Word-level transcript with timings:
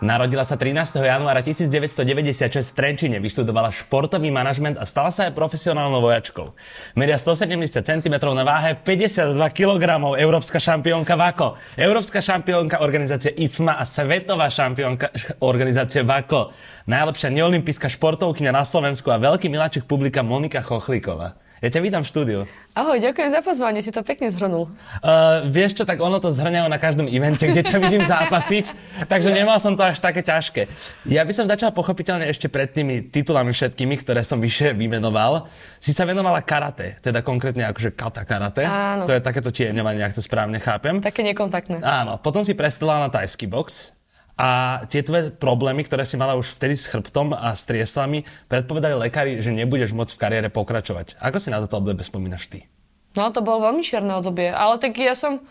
Narodila 0.00 0.48
sa 0.48 0.56
13. 0.56 0.96
januára 0.96 1.44
1996 1.44 2.72
v 2.72 2.76
Trenčine, 2.76 3.16
vyštudovala 3.20 3.68
športový 3.68 4.32
manažment 4.32 4.80
a 4.80 4.88
stala 4.88 5.12
sa 5.12 5.28
aj 5.28 5.36
profesionálnou 5.36 6.00
vojačkou. 6.00 6.56
Meria 6.96 7.20
170 7.20 7.84
cm 7.84 8.14
na 8.32 8.40
váhe, 8.40 8.80
52 8.80 9.36
kg, 9.52 9.84
európska 10.16 10.56
šampiónka 10.56 11.20
VAKO, 11.20 11.60
európska 11.76 12.24
šampiónka 12.24 12.80
organizácie 12.80 13.28
IFMA 13.44 13.76
a 13.76 13.84
svetová 13.84 14.48
šampiónka 14.48 15.12
organizácie 15.44 16.00
VAKO, 16.00 16.56
najlepšia 16.88 17.28
neolimpijská 17.36 17.92
športovkyňa 17.92 18.56
na 18.56 18.64
Slovensku 18.64 19.12
a 19.12 19.20
veľký 19.20 19.52
miláčik 19.52 19.84
publika 19.84 20.24
Monika 20.24 20.64
Chochlíková. 20.64 21.36
Ja 21.60 21.68
ťa 21.68 21.84
vítam 21.84 22.00
v 22.00 22.08
štúdiu. 22.08 22.40
Ahoj, 22.72 23.04
ďakujem 23.04 23.36
za 23.36 23.44
pozvanie, 23.44 23.84
si 23.84 23.92
to 23.92 24.00
pekne 24.00 24.32
zhrnul. 24.32 24.72
Uh, 25.04 25.44
vieš 25.44 25.76
čo, 25.76 25.84
tak 25.84 26.00
ono 26.00 26.16
to 26.16 26.32
zhrňajú 26.32 26.72
na 26.72 26.80
každom 26.80 27.04
evente, 27.04 27.44
kde 27.44 27.60
ťa 27.60 27.76
vidím 27.84 28.00
zápasiť, 28.00 28.72
takže 29.04 29.28
nemal 29.28 29.60
som 29.60 29.76
to 29.76 29.84
až 29.84 30.00
také 30.00 30.24
ťažké. 30.24 30.72
Ja 31.04 31.20
by 31.20 31.32
som 31.36 31.44
začal 31.44 31.76
pochopiteľne 31.76 32.32
ešte 32.32 32.48
pred 32.48 32.72
tými 32.72 33.12
titulami 33.12 33.52
všetkými, 33.52 33.92
ktoré 34.00 34.24
som 34.24 34.40
vyššie 34.40 34.72
vymenoval. 34.72 35.52
Si 35.76 35.92
sa 35.92 36.08
venovala 36.08 36.40
karate, 36.40 36.96
teda 37.04 37.20
konkrétne 37.20 37.68
akože 37.68 37.92
kata 37.92 38.24
karate. 38.24 38.64
Áno. 38.64 39.04
To 39.04 39.12
je 39.12 39.20
takéto 39.20 39.52
tieňovanie, 39.52 40.00
ak 40.00 40.16
to 40.16 40.24
správne 40.24 40.56
chápem. 40.64 41.04
Také 41.04 41.20
nekontaktné. 41.20 41.84
Áno, 41.84 42.16
potom 42.16 42.40
si 42.40 42.56
prestala 42.56 43.04
na 43.04 43.12
tajský 43.12 43.44
box. 43.44 43.99
A 44.40 44.80
tie 44.88 45.04
tvoje 45.04 45.28
problémy, 45.36 45.84
ktoré 45.84 46.08
si 46.08 46.16
mala 46.16 46.32
už 46.32 46.56
vtedy 46.56 46.72
s 46.72 46.88
chrbtom 46.88 47.36
a 47.36 47.52
s 47.52 47.68
trieslami, 47.68 48.24
predpovedali 48.48 48.96
lekári, 48.96 49.36
že 49.44 49.52
nebudeš 49.52 49.92
môcť 49.92 50.16
v 50.16 50.20
kariére 50.24 50.48
pokračovať. 50.48 51.20
Ako 51.20 51.36
si 51.36 51.52
na 51.52 51.60
toto 51.60 51.76
obdobie 51.76 52.00
spomínaš 52.00 52.48
ty? 52.48 52.64
No 53.20 53.28
to 53.36 53.44
bolo 53.44 53.68
veľmi 53.68 53.84
čierne 53.84 54.16
obdobie, 54.16 54.48
ale 54.48 54.80
tak 54.80 54.96
ja 54.96 55.12
som, 55.12 55.44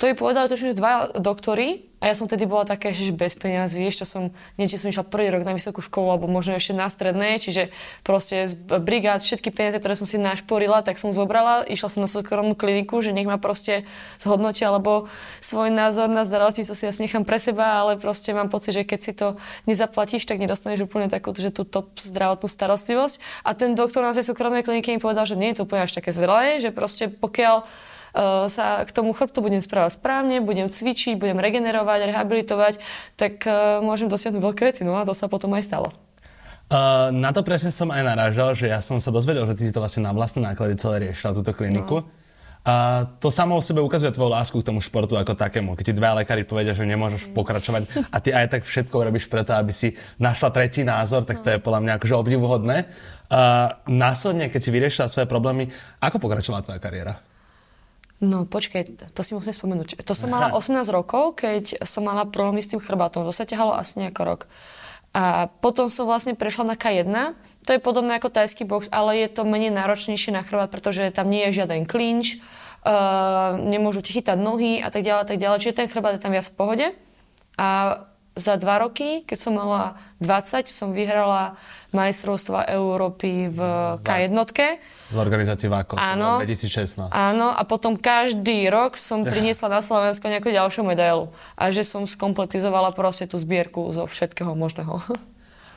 to 0.00 0.08
jej 0.08 0.16
povedali 0.16 0.48
tuším, 0.48 0.72
dva 0.72 1.12
doktory 1.20 1.89
a 2.00 2.08
ja 2.08 2.16
som 2.16 2.24
tedy 2.24 2.48
bola 2.48 2.64
taká, 2.64 2.96
že 2.96 3.12
bez 3.12 3.36
peniazy, 3.36 3.76
vieš, 3.76 4.02
čo 4.02 4.06
som, 4.08 4.22
neviem, 4.56 4.72
či 4.72 4.80
som 4.80 4.88
išla 4.88 5.04
prvý 5.04 5.28
rok 5.28 5.44
na 5.44 5.52
vysokú 5.52 5.84
školu, 5.84 6.16
alebo 6.16 6.32
možno 6.32 6.56
ešte 6.56 6.72
na 6.72 6.88
strednej, 6.88 7.36
čiže 7.36 7.68
proste 8.00 8.48
z 8.48 8.56
brigád, 8.56 9.20
všetky 9.20 9.52
peniaze, 9.52 9.76
ktoré 9.76 9.92
som 9.92 10.08
si 10.08 10.16
našporila, 10.16 10.80
tak 10.80 10.96
som 10.96 11.12
zobrala, 11.12 11.68
išla 11.68 11.92
som 11.92 12.00
na 12.00 12.08
súkromnú 12.08 12.56
kliniku, 12.56 13.04
že 13.04 13.12
nech 13.12 13.28
ma 13.28 13.36
proste 13.36 13.84
zhodnotia, 14.16 14.72
alebo 14.72 15.12
svoj 15.44 15.68
názor 15.68 16.08
na 16.08 16.24
zdravotníctvo 16.24 16.72
si 16.72 16.88
asi 16.88 17.04
nechám 17.04 17.28
pre 17.28 17.36
seba, 17.36 17.84
ale 17.84 18.00
proste 18.00 18.32
mám 18.32 18.48
pocit, 18.48 18.80
že 18.80 18.88
keď 18.88 19.00
si 19.04 19.12
to 19.12 19.36
nezaplatíš, 19.68 20.24
tak 20.24 20.40
nedostaneš 20.40 20.88
úplne 20.88 21.12
takú, 21.12 21.36
že 21.36 21.52
tú 21.52 21.68
top 21.68 22.00
zdravotnú 22.00 22.48
starostlivosť. 22.48 23.44
A 23.44 23.52
ten 23.52 23.76
doktor 23.76 24.00
na 24.00 24.16
tej 24.16 24.24
súkromnej 24.24 24.64
klinike 24.64 24.88
mi 24.96 25.04
povedal, 25.04 25.28
že 25.28 25.36
nie 25.36 25.52
je 25.52 25.60
to 25.60 25.68
úplne 25.68 25.84
až 25.84 25.92
také 25.92 26.16
zlé, 26.16 26.56
že 26.56 26.72
proste 26.72 27.12
pokiaľ 27.12 27.68
sa 28.50 28.82
k 28.82 28.90
tomu 28.90 29.14
chrbtu 29.14 29.38
budem 29.38 29.62
správať 29.62 29.98
správne, 29.98 30.42
budem 30.42 30.66
cvičiť, 30.66 31.14
budem 31.14 31.38
regenerovať, 31.38 32.10
rehabilitovať, 32.10 32.74
tak 33.14 33.44
uh, 33.46 33.78
môžem 33.84 34.10
dosiahnuť 34.10 34.42
veľké 34.42 34.62
veci. 34.66 34.82
No 34.82 34.98
a 34.98 35.06
to 35.06 35.14
sa 35.14 35.30
potom 35.30 35.52
aj 35.54 35.66
stalo. 35.66 35.88
Uh, 36.70 37.10
na 37.10 37.34
to 37.34 37.42
presne 37.42 37.74
som 37.74 37.90
aj 37.90 38.06
narážal, 38.06 38.54
že 38.54 38.70
ja 38.70 38.78
som 38.78 39.02
sa 39.02 39.10
dozvedel, 39.10 39.42
že 39.50 39.58
ty 39.58 39.62
si 39.66 39.74
to 39.74 39.82
vlastne 39.82 40.06
na 40.06 40.14
vlastné 40.14 40.46
náklady 40.46 40.78
celé 40.78 41.10
riešila, 41.10 41.34
túto 41.34 41.50
kliniku. 41.50 42.06
No. 42.06 42.18
A 42.60 43.08
to 43.18 43.32
samo 43.32 43.56
o 43.56 43.64
sebe 43.64 43.80
ukazuje 43.80 44.12
tvoju 44.12 44.36
lásku 44.36 44.52
k 44.60 44.68
tomu 44.68 44.84
športu 44.84 45.16
ako 45.16 45.32
takému. 45.32 45.80
Keď 45.80 45.84
ti 45.90 45.94
dva 45.96 46.20
lekári 46.20 46.44
povedia, 46.44 46.76
že 46.76 46.84
nemôžeš 46.84 47.32
pokračovať 47.32 47.82
a 48.14 48.16
ty 48.20 48.36
aj 48.36 48.46
tak 48.52 48.62
všetko 48.68 49.08
robíš 49.08 49.32
preto, 49.32 49.56
aby 49.56 49.72
si 49.72 49.96
našla 50.20 50.52
tretí 50.52 50.84
názor, 50.84 51.24
tak 51.24 51.40
to 51.40 51.56
je 51.56 51.58
podľa 51.58 51.80
mňa 51.82 51.92
akože 51.96 52.14
obdivuhodné. 52.20 52.76
Uh, 53.32 53.72
následne, 53.88 54.52
keď 54.52 54.60
si 54.60 54.70
vyriešila 54.70 55.08
svoje 55.08 55.26
problémy, 55.26 55.72
ako 56.04 56.20
pokračovala 56.20 56.62
tvoja 56.62 56.78
kariéra? 56.78 57.29
No 58.20 58.44
počkej, 58.44 58.84
to 59.16 59.20
si 59.24 59.32
musím 59.32 59.56
spomenúť. 59.56 60.04
To 60.04 60.12
som 60.12 60.28
mala 60.28 60.52
18 60.58 60.76
rokov, 60.92 61.40
keď 61.40 61.84
som 61.88 62.04
mala 62.04 62.28
problémy 62.28 62.60
s 62.60 62.68
tým 62.68 62.80
chrbátom. 62.80 63.24
To 63.24 63.32
sa 63.32 63.48
ťahalo 63.48 63.72
asi 63.72 64.04
nejako 64.04 64.22
rok. 64.24 64.40
A 65.10 65.50
potom 65.58 65.90
som 65.90 66.06
vlastne 66.06 66.38
prešla 66.38 66.70
na 66.70 66.76
K1. 66.78 67.10
To 67.66 67.70
je 67.74 67.82
podobné 67.82 68.14
ako 68.14 68.30
tajský 68.30 68.62
box, 68.62 68.86
ale 68.94 69.18
je 69.18 69.28
to 69.34 69.42
menej 69.42 69.74
náročnejšie 69.74 70.30
na 70.30 70.46
chrbát, 70.46 70.70
pretože 70.70 71.10
tam 71.10 71.26
nie 71.26 71.50
je 71.50 71.62
žiaden 71.62 71.82
klinč, 71.82 72.38
uh, 72.38 73.58
nemôžu 73.58 74.06
ti 74.06 74.14
chytať 74.14 74.38
nohy 74.38 74.78
a 74.78 74.86
tak 74.86 75.02
ďalej, 75.02 75.22
a 75.22 75.26
tak 75.26 75.38
ďalej. 75.42 75.58
Čiže 75.66 75.78
ten 75.82 75.90
chrbát 75.90 76.14
je 76.14 76.22
tam 76.22 76.30
viac 76.30 76.46
v 76.46 76.54
pohode. 76.54 76.86
A 77.58 77.68
za 78.38 78.54
dva 78.54 78.78
roky, 78.78 79.26
keď 79.26 79.38
som 79.42 79.58
mala 79.58 79.98
20, 80.22 80.70
som 80.70 80.94
vyhrala 80.94 81.58
majstrovstva 81.92 82.70
Európy 82.70 83.50
v 83.50 83.60
K1. 84.04 84.36
V 85.10 85.18
organizácii 85.18 85.66
VAKO, 85.66 85.98
áno, 85.98 86.38
2016. 86.38 87.10
Áno, 87.10 87.50
a 87.50 87.62
potom 87.66 87.98
každý 87.98 88.70
rok 88.70 88.94
som 88.94 89.26
priniesla 89.26 89.66
na 89.66 89.80
Slovensko 89.82 90.30
nejakú 90.30 90.54
ďalšiu 90.54 90.86
medailu. 90.86 91.34
A 91.58 91.74
že 91.74 91.82
som 91.82 92.06
skompletizovala 92.06 92.94
proste 92.94 93.26
tú 93.26 93.34
zbierku 93.34 93.90
zo 93.90 94.06
všetkého 94.06 94.54
možného. 94.54 94.98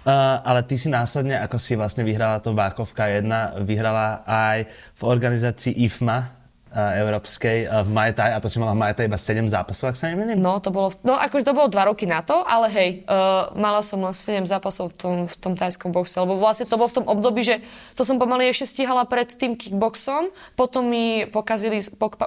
Uh, 0.03 0.35
ale 0.43 0.67
ty 0.67 0.75
si 0.75 0.91
následne, 0.91 1.39
ako 1.39 1.55
si 1.55 1.79
vlastne 1.79 2.03
vyhrala 2.03 2.43
to 2.43 2.51
VAKO 2.51 2.83
v 2.83 2.91
K1, 2.91 3.63
vyhrala 3.63 4.19
aj 4.27 4.67
v 4.99 5.01
organizácii 5.07 5.79
IFMA, 5.87 6.42
európskej 6.73 7.69
v 7.69 7.87
Muay 7.93 8.11
Thai 8.17 8.33
a 8.33 8.41
to 8.41 8.49
si 8.49 8.57
mala 8.57 8.73
v 8.73 8.97
Thai 8.97 9.05
iba 9.05 9.17
7 9.17 9.45
zápasov, 9.45 9.93
ak 9.93 9.97
sa 9.97 10.09
nemýlim? 10.09 10.41
No, 10.41 10.57
to 10.57 10.73
bolo, 10.73 10.89
no 11.05 11.13
akože 11.13 11.45
to 11.45 11.53
bolo 11.53 11.69
2 11.69 11.89
roky 11.89 12.09
na 12.09 12.25
to, 12.25 12.41
ale 12.41 12.67
hej, 12.73 12.89
uh, 13.05 13.53
mala 13.53 13.85
som 13.85 14.01
len 14.01 14.11
7 14.11 14.49
zápasov 14.49 14.91
v 14.91 14.95
tom, 14.97 15.15
v 15.29 15.35
tom 15.37 15.53
tajskom 15.53 15.93
boxe, 15.93 16.17
lebo 16.17 16.41
vlastne 16.41 16.65
to 16.65 16.75
bolo 16.75 16.89
v 16.89 16.97
tom 16.97 17.05
období, 17.05 17.45
že 17.45 17.61
to 17.93 18.01
som 18.01 18.17
pomaly 18.17 18.49
ešte 18.49 18.65
stíhala 18.65 19.05
pred 19.05 19.29
tým 19.29 19.53
kickboxom, 19.53 20.33
potom 20.57 20.89
mi 20.89 21.29
pokazili, 21.29 21.77
pok, 22.01 22.17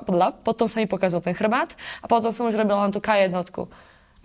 potom 0.46 0.70
sa 0.70 0.78
mi 0.78 0.86
pokazil 0.86 1.18
ten 1.18 1.34
chrbát 1.34 1.74
a 2.00 2.06
potom 2.06 2.30
som 2.30 2.46
už 2.46 2.54
robila 2.54 2.86
len 2.86 2.94
tú 2.94 3.02
K1. 3.02 3.34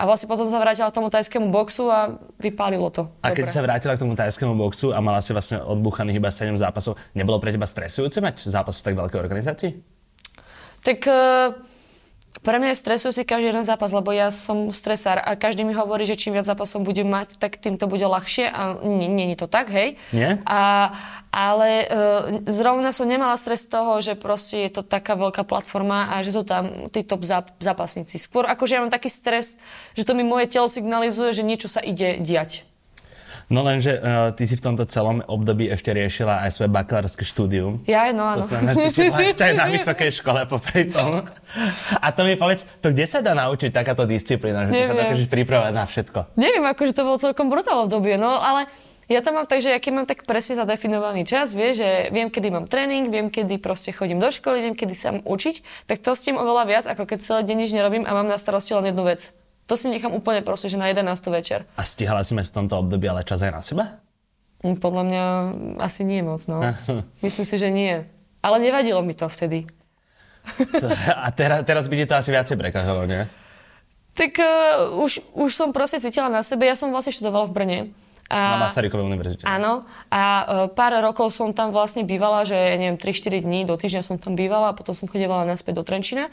A 0.02 0.10
vlastne 0.10 0.26
potom 0.26 0.50
sa 0.50 0.58
vrátila 0.58 0.90
k 0.90 0.98
tomu 0.98 1.14
tajskému 1.14 1.54
boxu 1.54 1.86
a 1.86 2.18
vypálilo 2.42 2.90
to. 2.90 3.06
A 3.22 3.30
Dobre. 3.30 3.44
keď 3.44 3.46
sa 3.54 3.62
vrátila 3.62 3.94
k 3.94 4.02
tomu 4.02 4.18
tajskému 4.18 4.58
boxu 4.58 4.90
a 4.90 4.98
mala 4.98 5.22
si 5.22 5.30
vlastne 5.30 5.62
odbúchaných 5.62 6.18
iba 6.18 6.34
7 6.34 6.58
zápasov, 6.58 6.98
nebolo 7.14 7.38
pre 7.38 7.54
teba 7.54 7.70
stresujúce 7.70 8.18
mať 8.18 8.50
zápas 8.50 8.81
v 8.81 8.86
tak 8.88 8.98
veľkej 8.98 9.20
organizácii? 9.22 9.72
Tak 10.81 11.00
uh, 11.06 11.56
pre 12.42 12.58
mňa 12.58 12.74
je 12.74 12.81
stresujúci 12.81 13.22
každý 13.22 13.53
jeden 13.53 13.62
zápas, 13.62 13.94
lebo 13.94 14.09
ja 14.09 14.34
som 14.34 14.74
stresár 14.74 15.22
a 15.22 15.38
každý 15.38 15.62
mi 15.62 15.78
hovorí, 15.78 16.09
že 16.09 16.18
čím 16.18 16.34
viac 16.34 16.50
zápasov 16.50 16.81
budem 16.81 17.06
mať, 17.06 17.38
tak 17.38 17.62
tým 17.62 17.78
to 17.78 17.86
bude 17.86 18.02
ľahšie 18.02 18.50
a 18.50 18.81
nie 18.81 19.38
je 19.38 19.38
to 19.38 19.46
tak, 19.46 19.69
hej. 19.69 19.94
Nie? 20.09 20.42
A, 20.50 20.90
ale 21.30 21.86
uh, 21.86 22.42
zrovna 22.50 22.90
som 22.90 23.06
nemala 23.06 23.38
stres 23.38 23.69
toho, 23.69 24.02
že 24.02 24.18
proste 24.18 24.66
je 24.66 24.74
to 24.74 24.81
taká 24.81 25.14
veľká 25.14 25.46
platforma 25.46 26.18
a 26.18 26.25
že 26.25 26.34
sú 26.34 26.42
tam 26.42 26.90
tí 26.90 27.06
top 27.06 27.22
záp- 27.22 27.53
zápasníci. 27.62 28.18
Skôr 28.18 28.50
akože 28.50 28.74
ja 28.74 28.81
mám 28.81 28.90
taký 28.90 29.13
stres, 29.13 29.62
že 29.94 30.02
to 30.02 30.18
mi 30.18 30.25
moje 30.25 30.50
telo 30.50 30.66
signalizuje, 30.66 31.38
že 31.38 31.46
niečo 31.46 31.69
sa 31.69 31.86
ide 31.86 32.18
diať. 32.18 32.66
No 33.51 33.67
lenže 33.67 34.00
uh, 34.00 34.31
ty 34.31 34.47
si 34.47 34.56
v 34.56 34.63
tomto 34.63 34.88
celom 34.88 35.19
období 35.28 35.67
ešte 35.67 35.91
riešila 35.91 36.47
aj 36.47 36.56
svoje 36.56 36.72
bakalárske 36.72 37.28
štúdium. 37.28 37.84
Ja, 37.84 38.07
no 38.16 38.23
áno. 38.23 38.39
To 38.39 38.47
znamená, 38.47 38.72
že 38.79 38.88
ty 38.88 38.89
si 38.89 39.00
bola 39.12 39.19
ešte 39.28 39.44
aj 39.44 39.53
na 39.59 39.66
vysokej 39.75 40.12
škole 40.23 40.41
popri 40.47 40.88
tom. 40.88 41.28
A 42.00 42.07
to 42.16 42.23
mi 42.23 42.39
povedz, 42.39 42.63
to 42.79 42.95
kde 42.95 43.03
sa 43.03 43.19
dá 43.19 43.35
naučiť 43.35 43.75
takáto 43.75 44.07
disciplína, 44.07 44.72
že 44.72 44.72
Neviem. 44.72 44.79
ty 44.79 44.88
sa 44.88 44.95
dokážeš 44.95 45.28
pripravať 45.28 45.72
na 45.75 45.84
všetko? 45.84 46.19
Neviem, 46.39 46.63
akože 46.63 46.95
to 46.95 47.03
bolo 47.03 47.17
celkom 47.19 47.51
brutálne 47.51 47.91
obdobie, 47.91 48.16
no 48.16 48.39
ale 48.39 48.72
ja 49.12 49.19
tam 49.19 49.35
mám 49.35 49.44
tak, 49.44 49.59
že 49.59 49.75
ja 49.75 49.79
keď 49.83 49.91
mám 49.91 50.07
tak 50.07 50.23
presne 50.23 50.56
zadefinovaný 50.56 51.27
čas, 51.27 51.51
vie, 51.51 51.75
že 51.75 52.07
viem, 52.15 52.31
kedy 52.31 52.47
mám 52.47 52.63
tréning, 52.71 53.12
viem, 53.12 53.27
kedy 53.27 53.59
proste 53.59 53.92
chodím 53.92 54.24
do 54.24 54.31
školy, 54.31 54.63
viem, 54.63 54.71
kedy 54.71 54.95
sa 54.95 55.12
mám 55.12 55.27
učiť, 55.27 55.83
tak 55.92 56.00
to 56.00 56.15
s 56.15 56.24
tým 56.24 56.39
oveľa 56.39 56.63
viac, 56.63 56.86
ako 56.88 57.04
keď 57.04 57.19
celý 57.19 57.44
deň 57.44 57.57
nič 57.59 57.71
nerobím 57.75 58.07
a 58.07 58.15
mám 58.15 58.31
na 58.31 58.39
starosti 58.39 58.71
len 58.71 58.95
jednu 58.95 59.04
vec. 59.04 59.36
To 59.69 59.74
si 59.80 59.88
nechám 59.88 60.12
úplne 60.12 60.42
proste, 60.44 60.68
že 60.68 60.80
na 60.80 60.90
11. 60.90 61.06
večer. 61.31 61.63
A 61.78 61.84
stihala 61.86 62.25
si 62.25 62.34
mať 62.36 62.52
v 62.52 62.56
tomto 62.63 62.75
období 62.81 63.08
ale 63.08 63.25
čas 63.28 63.44
aj 63.46 63.52
na 63.52 63.62
seba? 63.63 63.86
Mm, 64.62 64.78
podľa 64.78 65.04
mňa 65.08 65.24
asi 65.81 66.06
nie 66.06 66.22
moc, 66.22 66.46
no. 66.46 66.62
Myslím 67.25 67.46
si, 67.46 67.56
že 67.58 67.69
nie. 67.74 68.06
Ale 68.42 68.58
nevadilo 68.62 69.02
mi 69.02 69.13
to 69.13 69.30
vtedy. 69.30 69.66
A 71.25 71.30
teraz, 71.30 71.62
teraz 71.66 71.86
by 71.86 71.96
ti 71.98 72.06
to 72.10 72.18
asi 72.18 72.34
viacej 72.34 72.58
prekážalo, 72.58 73.06
nie? 73.06 73.30
Tak 74.18 74.38
uh, 74.42 75.02
už, 75.02 75.24
už 75.38 75.50
som 75.54 75.72
proste 75.72 76.02
cítila 76.02 76.28
na 76.28 76.44
sebe. 76.44 76.68
Ja 76.68 76.75
som 76.75 76.92
vlastne 76.92 77.16
študovala 77.16 77.48
v 77.48 77.54
Brne. 77.54 77.80
A, 78.31 78.56
na 78.56 78.68
Masarykovej 78.68 79.07
univerzite. 79.07 79.44
Áno. 79.44 79.88
A 80.12 80.22
uh, 80.22 80.44
pár 80.72 80.96
rokov 81.00 81.31
som 81.36 81.52
tam 81.52 81.72
vlastne 81.72 82.04
bývala, 82.04 82.44
že 82.48 82.56
neviem, 82.80 83.00
3-4 83.00 83.44
dní 83.44 83.60
do 83.68 83.75
týždňa 83.75 84.02
som 84.04 84.16
tam 84.19 84.36
bývala 84.36 84.72
a 84.72 84.78
potom 84.78 84.96
som 84.96 85.07
chodievala 85.07 85.48
naspäť 85.48 85.80
do 85.80 85.84
Trenčina. 85.84 86.31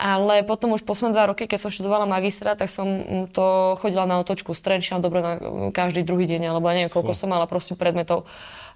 Ale 0.00 0.42
potom 0.42 0.74
už 0.74 0.82
posledné 0.82 1.14
dva 1.14 1.30
roky, 1.30 1.44
keď 1.46 1.68
som 1.68 1.70
študovala 1.70 2.08
magistra, 2.08 2.56
tak 2.56 2.66
som 2.66 2.86
to 3.30 3.76
chodila 3.78 4.08
na 4.08 4.18
otočku 4.18 4.56
z 4.56 4.60
Trenčina, 4.64 5.04
dobro 5.04 5.20
na 5.20 5.38
každý 5.70 6.02
druhý 6.02 6.26
deň, 6.26 6.48
alebo 6.48 6.66
neviem, 6.72 6.90
koľko 6.90 7.12
Fú. 7.14 7.20
som 7.22 7.28
mala 7.30 7.46
proste 7.46 7.78
predmetov. 7.78 8.26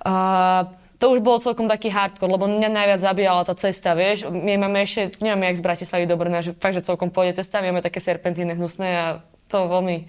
Uh, 0.05 0.69
to 0.97 1.13
už 1.13 1.21
bolo 1.21 1.37
celkom 1.41 1.69
taký 1.69 1.93
hardcore, 1.93 2.33
lebo 2.33 2.49
mňa 2.49 2.73
najviac 2.73 3.01
zabíjala 3.01 3.45
tá 3.45 3.53
cesta, 3.53 3.93
vieš. 3.93 4.33
My 4.33 4.57
máme 4.57 4.81
ešte, 4.81 5.13
nemáme 5.21 5.53
jak 5.53 5.61
z 5.61 5.65
Bratislavy 5.65 6.05
do 6.09 6.17
Brna, 6.17 6.41
že 6.41 6.57
fakt, 6.57 6.73
že 6.73 6.85
celkom 6.85 7.13
pôjde 7.13 7.45
cesta, 7.45 7.61
my 7.61 7.69
máme 7.73 7.85
také 7.85 8.01
serpentíny 8.01 8.57
hnusné 8.57 8.89
a 8.97 9.07
to 9.53 9.69
veľmi 9.69 10.09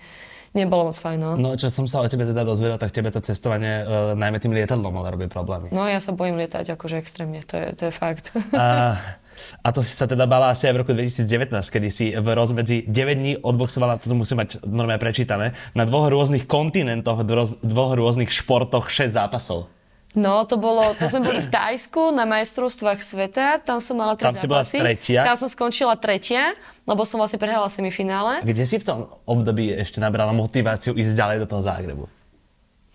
nebolo 0.56 0.88
moc 0.88 0.98
fajn. 0.98 1.20
No. 1.20 1.32
no 1.36 1.50
čo 1.60 1.68
som 1.68 1.86
sa 1.92 2.00
o 2.00 2.08
tebe 2.08 2.24
teda 2.24 2.48
dozvedel, 2.48 2.80
tak 2.80 2.96
tebe 2.96 3.12
to 3.12 3.20
cestovanie 3.20 3.84
uh, 3.84 4.16
najmä 4.16 4.40
tým 4.40 4.56
lietadlom 4.56 4.96
ale 4.96 5.12
robí 5.12 5.28
problémy. 5.28 5.76
No 5.76 5.86
ja 5.86 6.00
sa 6.00 6.16
bojím 6.16 6.40
lietať 6.40 6.72
akože 6.80 6.98
extrémne, 7.04 7.44
to 7.44 7.60
je, 7.60 7.68
to 7.76 7.84
je 7.90 7.94
fakt. 7.94 8.32
A, 8.56 8.96
a 9.64 9.68
to 9.72 9.80
si 9.86 9.94
sa 9.94 10.06
teda 10.10 10.26
bala 10.26 10.52
asi 10.52 10.68
aj 10.70 10.74
v 10.74 10.80
roku 10.84 10.92
2019, 10.94 11.50
kedy 11.54 11.88
si 11.88 12.06
v 12.16 12.28
rozmedzi 12.34 12.86
9 12.88 12.94
dní 12.94 13.34
odboxovala, 13.40 14.02
to 14.02 14.14
musím 14.14 14.44
mať 14.44 14.64
normálne 14.66 15.02
prečítané, 15.02 15.56
na 15.78 15.84
dvoch 15.88 16.10
rôznych 16.10 16.46
kontinentoch, 16.50 17.24
dvoch 17.62 17.94
rôznych 17.96 18.32
športoch 18.34 18.90
6 18.90 19.16
zápasov. 19.16 19.70
No, 20.18 20.50
to 20.50 20.58
bolo, 20.58 20.82
to 20.98 21.06
sme 21.06 21.30
boli 21.30 21.40
v 21.46 21.52
Tajsku 21.52 22.10
na 22.10 22.26
majstrovstvách 22.26 23.06
sveta, 23.06 23.62
tam 23.62 23.78
som 23.78 24.02
mala 24.02 24.18
tri 24.18 24.26
tam 24.26 24.34
zápasy. 24.34 24.50
Tam 24.50 24.50
si 24.50 24.50
bola 24.50 24.64
tretia? 24.82 25.20
Tam 25.22 25.38
som 25.38 25.50
skončila 25.52 25.94
tretia, 25.94 26.58
lebo 26.90 27.06
som 27.06 27.22
vlastne 27.22 27.38
prehrala 27.38 27.70
semifinále. 27.70 28.42
Kde 28.42 28.66
si 28.66 28.82
v 28.82 28.86
tom 28.88 29.00
období 29.30 29.70
ešte 29.78 30.02
nabrala 30.02 30.34
motiváciu 30.34 30.98
ísť 30.98 31.14
ďalej 31.14 31.38
do 31.44 31.48
toho 31.52 31.62
Zágrebu? 31.62 32.10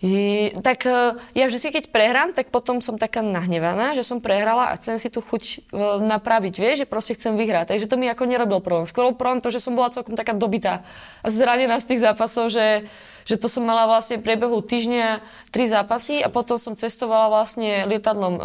I, 0.03 0.51
tak 0.59 0.83
uh, 0.83 1.15
ja 1.31 1.47
vždy, 1.47 1.79
keď 1.79 1.85
prehrám, 1.87 2.35
tak 2.35 2.51
potom 2.51 2.83
som 2.83 2.99
taká 2.99 3.23
nahnevaná, 3.23 3.95
že 3.95 4.03
som 4.03 4.19
prehrala 4.19 4.67
a 4.67 4.75
chcem 4.75 4.99
si 4.99 5.07
tú 5.07 5.23
chuť 5.23 5.43
uh, 5.71 6.03
napraviť, 6.03 6.53
vieš, 6.59 6.75
že 6.83 6.91
proste 6.91 7.15
chcem 7.15 7.39
vyhrať. 7.39 7.71
Takže 7.71 7.87
to 7.87 7.95
mi 7.95 8.11
ako 8.11 8.27
nerobil 8.27 8.59
problém. 8.59 8.83
Skoro 8.83 9.15
problém 9.15 9.39
to, 9.39 9.47
že 9.47 9.63
som 9.63 9.79
bola 9.79 9.95
celkom 9.95 10.19
taká 10.19 10.35
dobitá 10.35 10.83
a 11.23 11.27
zranená 11.31 11.79
z 11.79 11.95
tých 11.95 12.03
zápasov, 12.03 12.51
že 12.51 12.83
že 13.23 13.39
to 13.39 13.47
som 13.47 13.63
mala 13.63 13.87
vlastne 13.87 14.19
priebehu 14.19 14.59
týždňa 14.63 15.23
tri 15.49 15.65
zápasy 15.65 16.19
a 16.23 16.27
potom 16.27 16.59
som 16.59 16.75
cestovala 16.75 17.31
vlastne 17.31 17.87
lietadlom, 17.87 18.33
uh, 18.37 18.43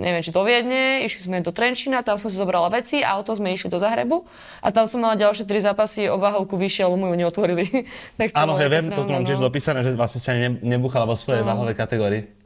neviem, 0.00 0.22
či 0.24 0.32
do 0.32 0.42
Viedne, 0.42 1.04
išli 1.04 1.20
sme 1.28 1.36
do 1.44 1.52
Trenčína, 1.52 2.02
tam 2.02 2.16
som 2.16 2.32
si 2.32 2.36
zobrala 2.36 2.72
veci, 2.72 3.04
a 3.04 3.20
auto 3.20 3.36
sme 3.36 3.52
išli 3.52 3.68
do 3.68 3.78
Zahrebu 3.78 4.24
a 4.64 4.68
tam 4.72 4.88
som 4.88 5.04
mala 5.04 5.20
ďalšie 5.20 5.44
tri 5.44 5.60
zápasy 5.60 6.08
o 6.08 6.16
váhovku 6.16 6.56
vyššie, 6.56 6.88
lebo 6.88 6.96
mu 6.96 7.06
ju 7.12 7.16
neotvorili. 7.20 7.64
Áno, 8.40 8.56
ja 8.56 8.68
viem, 8.72 8.88
to 8.88 9.04
tu 9.04 9.12
mám 9.12 9.26
tiež 9.28 9.38
no. 9.38 9.52
dopísané, 9.52 9.84
že 9.84 9.92
vlastne 9.92 10.20
sa 10.22 10.32
ne, 10.32 10.56
nebuchala 10.64 11.04
vo 11.04 11.14
svojej 11.14 11.44
no. 11.44 11.52
váhovej 11.52 11.76
kategórii. 11.76 12.39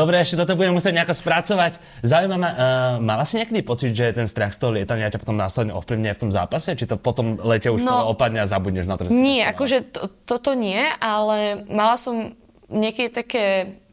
Dobre, 0.00 0.18
ešte 0.20 0.36
toto 0.38 0.58
budem 0.58 0.74
musieť 0.74 0.98
nejako 0.98 1.14
spracovať. 1.14 1.78
Zaujíma 2.02 2.36
ma, 2.36 2.50
uh, 2.50 2.56
mala 2.98 3.22
si 3.22 3.38
niekedy 3.38 3.62
pocit, 3.62 3.94
že 3.94 4.10
ten 4.10 4.26
strach 4.26 4.52
z 4.54 4.58
toho 4.62 4.74
lietania 4.74 5.10
ťa 5.10 5.22
potom 5.22 5.38
následne 5.38 5.72
ovplyvňuje 5.78 6.12
v 6.16 6.22
tom 6.26 6.30
zápase? 6.34 6.74
Či 6.74 6.90
to 6.90 6.96
potom 6.98 7.38
lete 7.38 7.70
už 7.70 7.86
no, 7.86 8.10
opadne 8.10 8.42
a 8.42 8.50
zabudneš 8.50 8.90
na 8.90 8.98
to? 8.98 9.06
Nie, 9.08 9.46
akože 9.54 9.94
to, 9.94 10.10
toto 10.26 10.58
nie, 10.58 10.82
ale 10.98 11.62
mala 11.70 11.94
som 11.94 12.34
niekedy 12.66 13.08
také 13.14 13.44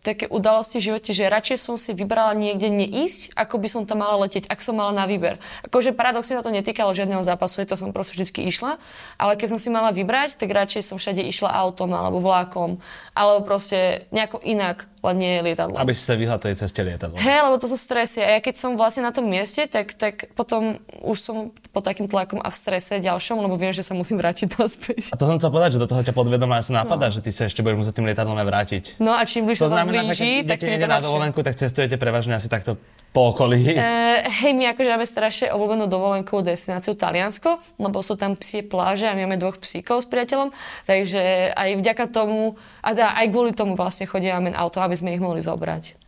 také 0.03 0.27
udalosti 0.27 0.77
v 0.77 0.93
živote, 0.93 1.15
že 1.15 1.31
radšej 1.31 1.57
som 1.57 1.75
si 1.79 1.95
vybrala 1.95 2.35
niekde 2.35 2.67
neísť, 2.67 3.33
ako 3.39 3.55
by 3.57 3.67
som 3.71 3.81
tam 3.87 4.03
mala 4.03 4.19
letieť, 4.27 4.51
ak 4.51 4.59
som 4.59 4.75
mala 4.75 4.91
na 4.91 5.07
výber. 5.07 5.39
Akože 5.63 5.95
paradoxne 5.95 6.35
sa 6.35 6.43
to 6.43 6.51
netýkalo 6.51 6.91
žiadneho 6.91 7.23
zápasu, 7.23 7.63
to 7.63 7.79
som 7.79 7.95
proste 7.95 8.19
vždy 8.19 8.51
išla, 8.51 8.77
ale 9.15 9.39
keď 9.39 9.55
som 9.55 9.59
si 9.59 9.71
mala 9.71 9.95
vybrať, 9.95 10.35
tak 10.35 10.51
radšej 10.51 10.83
som 10.83 10.99
všade 10.99 11.23
išla 11.23 11.55
autom 11.55 11.89
alebo 11.95 12.19
vlákom, 12.19 12.83
alebo 13.15 13.47
proste 13.47 14.05
nejako 14.11 14.43
inak 14.43 14.91
len 15.03 15.15
nie 15.19 15.33
lietadlo. 15.43 15.75
Aby 15.75 15.91
si 15.91 16.03
sa 16.07 16.15
vyhla 16.15 16.39
tej 16.39 16.55
ceste 16.55 16.79
lietadlo. 16.79 17.19
Hej, 17.19 17.43
lebo 17.43 17.59
to 17.59 17.67
sú 17.67 17.75
stresy. 17.75 18.23
A 18.23 18.37
ja 18.37 18.39
keď 18.39 18.55
som 18.55 18.79
vlastne 18.79 19.03
na 19.03 19.11
tom 19.11 19.27
mieste, 19.27 19.67
tak, 19.67 19.91
tak 19.99 20.31
potom 20.31 20.79
už 21.03 21.17
som 21.19 21.35
pod 21.75 21.83
takým 21.83 22.07
tlakom 22.07 22.39
a 22.39 22.47
v 22.47 22.55
strese 22.55 23.03
ďalšom, 23.03 23.43
lebo 23.43 23.59
viem, 23.59 23.75
že 23.75 23.83
sa 23.83 23.91
musím 23.91 24.23
vrátiť 24.23 24.47
naspäť. 24.55 25.11
A 25.11 25.19
to 25.19 25.27
som 25.27 25.35
chcel 25.37 25.51
povedať, 25.51 25.75
že 25.75 25.79
do 25.83 25.89
toho 25.91 26.01
ťa 26.07 26.15
podvedomá 26.15 26.63
sa 26.63 26.87
napadá, 26.87 27.11
no. 27.11 27.13
že 27.13 27.19
ty 27.19 27.35
sa 27.35 27.51
ešte 27.51 27.59
budeš 27.59 27.83
musieť 27.83 27.99
tým 27.99 28.07
lietadlom 28.07 28.39
aj 28.39 28.47
vrátiť. 28.47 28.83
No 29.03 29.11
a 29.11 29.21
čím 29.27 29.43
bližšie 29.43 29.67
to 29.67 29.73
znamená, 29.75 30.07
blíži, 30.07 30.47
že 30.47 30.55
keď 30.55 30.79
tak 30.79 30.87
na 30.87 31.03
dovolenku, 31.03 31.39
tak 31.43 31.59
cestujete 31.59 31.99
prevažne 31.99 32.39
asi 32.39 32.47
takto 32.47 32.79
po 33.13 33.29
okolí? 33.29 33.77
Uh, 33.77 34.25
hej, 34.41 34.57
my 34.57 34.73
akože 34.73 34.89
máme 34.89 35.05
strašne 35.05 35.53
obľúbenú 35.53 35.85
dovolenkovú 35.85 36.41
destináciu 36.41 36.97
Taliansko, 36.97 37.61
lebo 37.77 38.01
sú 38.01 38.17
tam 38.17 38.33
psie 38.33 38.65
pláže 38.65 39.05
a 39.05 39.13
my 39.13 39.29
máme 39.29 39.37
dvoch 39.37 39.61
psíkov 39.61 40.01
s 40.01 40.09
priateľom, 40.09 40.49
takže 40.89 41.53
aj 41.53 41.69
vďaka 41.77 42.09
tomu, 42.09 42.57
a 42.81 42.89
dá, 42.97 43.13
aj 43.13 43.29
kvôli 43.29 43.53
tomu 43.53 43.77
vlastne 43.77 44.09
chodíme 44.09 44.49
auto, 44.57 44.81
aby 44.81 44.97
sme 44.97 45.13
ich 45.13 45.21
mohli 45.21 45.45
zobrať. 45.45 46.01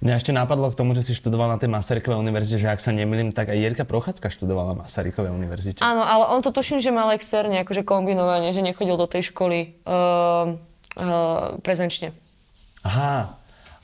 Mňa 0.00 0.16
ešte 0.16 0.32
napadlo 0.32 0.72
k 0.72 0.80
tomu, 0.80 0.96
že 0.96 1.04
si 1.04 1.12
študoval 1.12 1.52
na 1.52 1.60
tej 1.60 1.68
Masarykovej 1.68 2.24
univerzite, 2.24 2.64
že 2.64 2.72
ak 2.72 2.80
sa 2.80 2.88
nemýlim, 2.88 3.36
tak 3.36 3.52
aj 3.52 3.60
Jirka 3.60 3.84
Prochádzka 3.84 4.32
študovala 4.32 4.72
na 4.72 4.88
Masarykovej 4.88 5.28
univerzite. 5.28 5.84
Áno, 5.84 6.00
ale 6.00 6.24
on 6.32 6.40
to 6.40 6.56
tuším, 6.56 6.80
že 6.80 6.88
mal 6.88 7.12
externe, 7.12 7.60
akože 7.60 7.84
kombinovanie, 7.84 8.56
že 8.56 8.64
nechodil 8.64 8.96
do 8.96 9.04
tej 9.04 9.28
školy 9.28 9.76
uh, 9.84 10.56
uh, 10.96 11.60
prezenčne. 11.60 12.16
Aha, 12.80 13.39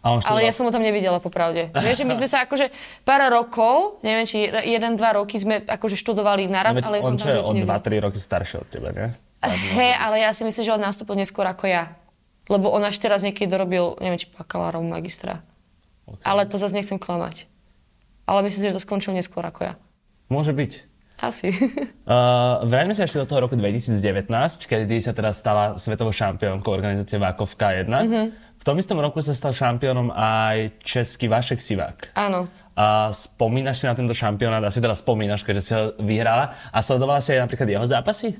a 0.07 0.15
on 0.15 0.23
Ale 0.23 0.47
ja 0.47 0.55
som 0.55 0.63
ho 0.63 0.71
tam 0.71 0.87
nevidela, 0.87 1.19
popravde. 1.19 1.75
Vieš, 1.75 2.03
že 2.03 2.07
my 2.07 2.15
sme 2.15 2.31
sa 2.31 2.47
akože 2.47 2.71
pár 3.03 3.27
rokov, 3.27 3.99
neviem, 4.07 4.23
či 4.23 4.47
jeden, 4.47 4.95
dva 4.95 5.19
roky 5.19 5.35
sme 5.35 5.67
akože 5.67 5.99
študovali 5.99 6.47
naraz, 6.47 6.79
no, 6.79 6.87
ale 6.87 7.03
ja 7.03 7.11
som 7.11 7.19
tam 7.19 7.43
On 7.43 7.59
o 7.59 7.67
2-3 7.67 8.07
roky 8.07 8.23
starší 8.23 8.63
od 8.63 8.69
teba, 8.71 8.95
nie? 8.95 9.11
Hej, 9.75 9.99
ale 9.99 10.23
ja 10.23 10.31
si 10.31 10.47
myslím, 10.47 10.63
že 10.63 10.73
on 10.79 10.83
nastúpil 10.83 11.19
neskôr 11.19 11.43
ako 11.51 11.67
ja. 11.67 11.91
Lebo 12.47 12.71
on 12.71 12.87
až 12.87 13.03
teraz 13.03 13.27
niekedy 13.27 13.51
dorobil, 13.51 13.99
neviem, 13.99 14.23
či 14.23 14.31
bakalárov, 14.31 14.79
magistra. 14.87 15.43
Okay. 16.07 16.23
Ale 16.23 16.47
to 16.47 16.55
zase 16.63 16.79
nechcem 16.79 17.03
klamať. 17.03 17.51
Ale 18.31 18.47
myslím 18.47 18.61
si, 18.63 18.69
že 18.71 18.77
to 18.79 18.83
skončil 18.87 19.11
neskôr 19.11 19.43
ako 19.43 19.67
ja. 19.67 19.75
Môže 20.31 20.55
byť. 20.55 20.96
Asi. 21.17 21.49
uh, 21.53 22.61
vráťme 22.65 22.93
sa 22.93 23.09
ešte 23.09 23.21
do 23.21 23.29
toho 23.29 23.49
roku 23.49 23.57
2019, 23.57 24.29
kedy 24.69 24.97
sa 25.01 25.17
teraz 25.17 25.41
stala 25.41 25.81
svetovou 25.81 26.13
šampiónkou 26.13 26.69
organizácie 26.69 27.17
Vákov 27.17 27.57
K1. 27.57 27.89
Mm-hmm. 27.89 28.27
V 28.57 28.65
tom 28.65 28.77
istom 28.77 29.01
roku 29.01 29.21
sa 29.25 29.33
stal 29.33 29.57
šampiónom 29.57 30.13
aj 30.13 30.81
český 30.85 31.29
Vašek 31.33 31.61
Sivák. 31.61 32.17
Áno. 32.17 32.49
A 32.77 33.09
spomínaš 33.09 33.81
si 33.81 33.89
na 33.89 33.97
tento 33.97 34.13
šampionát, 34.13 34.61
asi 34.61 34.85
teraz 34.85 35.01
spomínaš, 35.01 35.41
keďže 35.45 35.63
si 35.65 35.73
ho 35.73 35.83
vyhrala. 35.97 36.53
A 36.73 36.85
sledovala 36.85 37.25
si 37.25 37.33
aj 37.33 37.49
napríklad 37.49 37.69
jeho 37.73 37.87
zápasy? 37.89 38.37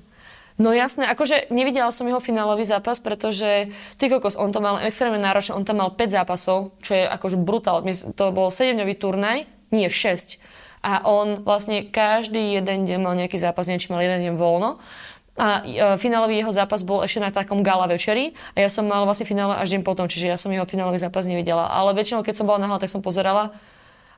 No 0.57 0.73
jasné, 0.73 1.05
akože 1.13 1.53
nevidela 1.53 1.93
som 1.93 2.09
jeho 2.09 2.21
finálový 2.21 2.65
zápas, 2.65 2.97
pretože 2.97 3.69
ty 4.01 4.09
kokos, 4.09 4.41
on 4.41 4.53
to 4.57 4.65
mal 4.65 4.81
extrémne 4.81 5.21
náročné, 5.21 5.53
on 5.53 5.69
tam 5.69 5.85
mal 5.85 5.93
5 5.93 6.17
zápasov, 6.17 6.73
čo 6.81 6.97
je 6.97 7.05
akože 7.05 7.37
brutál. 7.37 7.85
To 8.17 8.33
bol 8.33 8.49
7-dňový 8.49 8.95
turnaj, 8.97 9.45
nie 9.73 9.89
6. 9.89 10.41
A 10.87 11.03
on 11.03 11.43
vlastne 11.43 11.83
každý 11.83 12.55
jeden 12.55 12.87
deň 12.87 12.99
mal 13.03 13.19
nejaký 13.19 13.43
zápas, 13.43 13.67
neviem, 13.67 13.83
či 13.83 13.91
mal 13.91 13.99
jeden 13.99 14.23
deň 14.23 14.35
voľno. 14.39 14.79
A 15.37 15.67
e, 15.67 15.99
finálový 15.99 16.39
jeho 16.39 16.55
zápas 16.55 16.87
bol 16.87 17.03
ešte 17.03 17.19
na 17.19 17.35
takom 17.35 17.61
gala 17.67 17.91
večeri 17.91 18.39
a 18.55 18.63
ja 18.63 18.71
som 18.71 18.87
mala 18.87 19.03
vlastne 19.03 19.27
finále 19.27 19.59
až 19.59 19.75
deň 19.75 19.83
potom, 19.83 20.07
čiže 20.07 20.31
ja 20.31 20.39
som 20.39 20.49
jeho 20.49 20.65
finálový 20.65 21.03
zápas 21.03 21.27
nevidela. 21.27 21.67
Ale 21.69 21.93
väčšinou, 21.93 22.23
keď 22.23 22.35
som 22.39 22.47
bola 22.47 22.63
na 22.63 22.79
tak 22.79 22.89
som 22.89 23.03
pozerala 23.03 23.51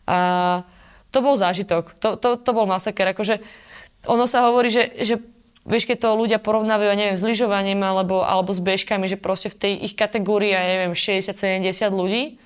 a 0.05 0.63
to 1.09 1.25
bol 1.25 1.35
zážitok. 1.35 1.97
To, 2.05 2.21
to, 2.21 2.37
to 2.37 2.51
bol 2.53 2.69
masaker. 2.69 3.17
Akože 3.17 3.41
ono 4.05 4.29
sa 4.29 4.45
hovorí, 4.47 4.69
že, 4.69 4.93
že 5.01 5.19
vieš, 5.65 5.89
keď 5.89 6.05
to 6.05 6.19
ľudia 6.21 6.39
porovnávajú, 6.39 6.93
neviem, 6.97 7.17
s 7.17 7.25
lyžovaním 7.25 7.81
alebo, 7.81 8.25
alebo 8.25 8.53
s 8.53 8.61
bežkami, 8.61 9.09
že 9.09 9.21
proste 9.21 9.49
v 9.53 9.57
tej 9.57 9.73
ich 9.89 9.95
kategórii, 9.97 10.53
ja 10.53 10.63
neviem, 10.65 10.93
60-70 10.93 11.65
ľudí, 11.93 12.41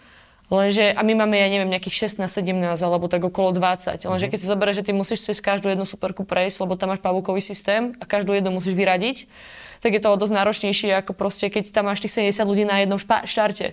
Lenže, 0.52 0.92
a 0.92 1.00
my 1.00 1.16
máme, 1.16 1.40
ja 1.40 1.48
neviem, 1.48 1.72
nejakých 1.72 2.12
16, 2.12 2.28
17 2.28 2.76
alebo 2.84 3.08
tak 3.08 3.24
okolo 3.24 3.56
20. 3.56 4.04
Lenže 4.04 4.26
mhm. 4.28 4.32
keď 4.36 4.38
si 4.38 4.46
zoberieš, 4.46 4.76
že 4.84 4.84
ty 4.84 4.92
musíš 4.92 5.24
cez 5.24 5.40
každú 5.40 5.72
jednu 5.72 5.88
superku 5.88 6.28
prejsť, 6.28 6.60
lebo 6.60 6.76
tam 6.76 6.92
máš 6.92 7.00
pavúkový 7.00 7.40
systém 7.40 7.96
a 7.96 8.04
každú 8.04 8.36
jednu 8.36 8.52
musíš 8.52 8.76
vyradiť, 8.76 9.32
tak 9.80 9.96
je 9.96 10.00
to 10.04 10.12
o 10.12 10.16
dosť 10.20 10.34
náročnejšie, 10.36 10.92
ako 11.00 11.16
proste, 11.16 11.48
keď 11.48 11.72
tam 11.72 11.88
máš 11.88 12.04
tých 12.04 12.28
70 12.28 12.44
ľudí 12.44 12.68
na 12.68 12.84
jednom 12.84 13.00
špa- 13.00 13.24
štarte. 13.24 13.72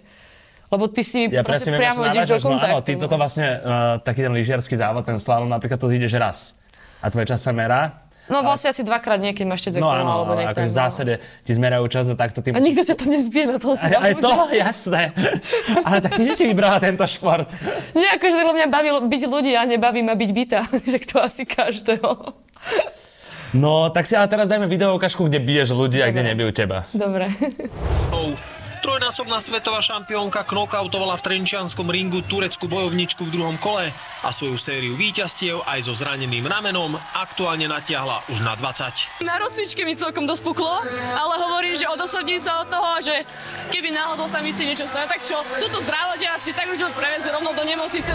Lebo 0.72 0.88
ty 0.88 1.04
si 1.04 1.28
ja 1.28 1.44
proste 1.44 1.76
priamo 1.76 2.06
ideš 2.08 2.32
do 2.32 2.38
kontaktu. 2.40 2.72
No, 2.72 2.80
áno, 2.80 2.86
ty 2.86 2.94
toto 2.96 3.18
vlastne, 3.20 3.60
uh, 3.60 3.98
taký 4.00 4.24
ten 4.24 4.32
lyžiarsky 4.32 4.80
závod, 4.80 5.04
ten 5.04 5.20
slalom, 5.20 5.52
napríklad 5.52 5.82
to 5.82 5.92
ideš 5.92 6.16
raz. 6.16 6.40
A 7.04 7.12
tvoj 7.12 7.28
čas 7.28 7.44
sa 7.44 7.52
merá 7.52 8.09
No 8.30 8.46
vlastne 8.46 8.70
asi 8.70 8.86
dvakrát 8.86 9.18
niekedy 9.18 9.50
máš 9.50 9.66
ešte 9.66 9.82
no, 9.82 9.90
áno, 9.90 10.24
alebo 10.24 10.38
ale 10.38 10.54
akože 10.54 10.70
v 10.70 10.78
zásade 10.78 11.14
ti 11.42 11.52
zmerajú 11.58 11.86
čas 11.90 12.06
a 12.08 12.16
takto 12.16 12.46
ty... 12.46 12.54
A 12.54 12.62
nikto 12.62 12.86
sa 12.86 12.94
tam 12.94 13.10
nezbije 13.10 13.46
na 13.50 13.58
toho 13.58 13.74
aj, 13.74 13.90
aj 13.90 14.14
to, 14.22 14.32
jasné. 14.54 15.02
ale 15.82 15.98
tak 16.06 16.14
ty 16.14 16.30
si 16.30 16.46
vybrala 16.46 16.78
tento 16.78 17.02
šport. 17.10 17.50
Nie, 17.98 18.14
akože 18.22 18.38
mňa 18.38 18.68
baví 18.70 18.90
byť 19.10 19.22
ľudí 19.26 19.58
a 19.58 19.66
nebaví 19.66 20.06
ma 20.06 20.14
byť 20.14 20.30
bytá. 20.30 20.62
že 20.92 21.00
to 21.10 21.18
asi 21.24 21.44
každého. 21.48 22.38
No, 23.50 23.90
tak 23.90 24.06
si 24.06 24.14
ale 24.14 24.30
teraz 24.30 24.46
dajme 24.46 24.70
video 24.70 24.94
ukážku, 24.94 25.26
kde 25.26 25.42
biješ 25.42 25.74
ľudí 25.74 26.06
a 26.06 26.14
kde 26.14 26.22
nebijú 26.22 26.54
teba. 26.54 26.86
Dobre. 26.94 27.34
Trojnásobná 29.00 29.40
svetová 29.40 29.80
šampiónka 29.80 30.44
knockoutovala 30.44 31.16
v 31.16 31.24
Trenčianskom 31.24 31.88
ringu 31.88 32.20
tureckú 32.20 32.68
bojovničku 32.68 33.24
v 33.24 33.32
druhom 33.32 33.56
kole 33.56 33.96
a 33.96 34.28
svoju 34.28 34.60
sériu 34.60 34.92
víťazstiev 35.00 35.64
aj 35.64 35.88
so 35.88 35.96
zraneným 35.96 36.44
ramenom 36.44 37.00
aktuálne 37.16 37.64
natiahla 37.72 38.28
už 38.28 38.44
na 38.44 38.60
20. 38.60 39.24
Na 39.24 39.40
rozcvičke 39.40 39.88
mi 39.88 39.96
celkom 39.96 40.28
dospuklo, 40.28 40.84
ale 41.16 41.34
hovorím, 41.40 41.80
že 41.80 41.88
odosobním 41.88 42.44
sa 42.44 42.60
od 42.60 42.68
toho, 42.68 43.00
že 43.00 43.24
keby 43.72 43.96
náhodou 43.96 44.28
sa 44.28 44.44
mi 44.44 44.52
si 44.52 44.68
niečo 44.68 44.84
stane, 44.84 45.08
tak 45.08 45.24
čo, 45.24 45.40
sú 45.48 45.72
to 45.72 45.80
zdravodiaci, 45.80 46.52
tak 46.52 46.68
už 46.68 46.84
ma 46.84 46.92
prevezú 46.92 47.32
rovno 47.32 47.56
do 47.56 47.64
nemocnice. 47.64 48.12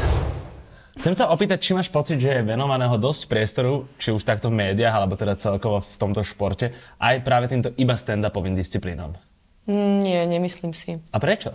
Chcem 1.00 1.16
sa 1.16 1.32
opýtať, 1.32 1.64
či 1.64 1.72
máš 1.72 1.88
pocit, 1.88 2.20
že 2.20 2.28
je 2.28 2.44
venovaného 2.44 3.00
dosť 3.00 3.32
priestoru, 3.32 3.88
či 3.96 4.12
už 4.12 4.20
takto 4.20 4.52
v 4.52 4.60
médiách, 4.60 5.00
alebo 5.00 5.16
teda 5.16 5.32
celkovo 5.40 5.80
v 5.80 5.96
tomto 5.96 6.20
športe, 6.20 6.76
aj 7.00 7.24
práve 7.24 7.48
týmto 7.48 7.72
iba 7.80 7.96
stand-upovým 7.96 8.52
disciplínom? 8.52 9.16
Nie, 9.66 10.26
nemyslím 10.26 10.74
si. 10.74 11.00
A 11.12 11.18
prečo? 11.18 11.50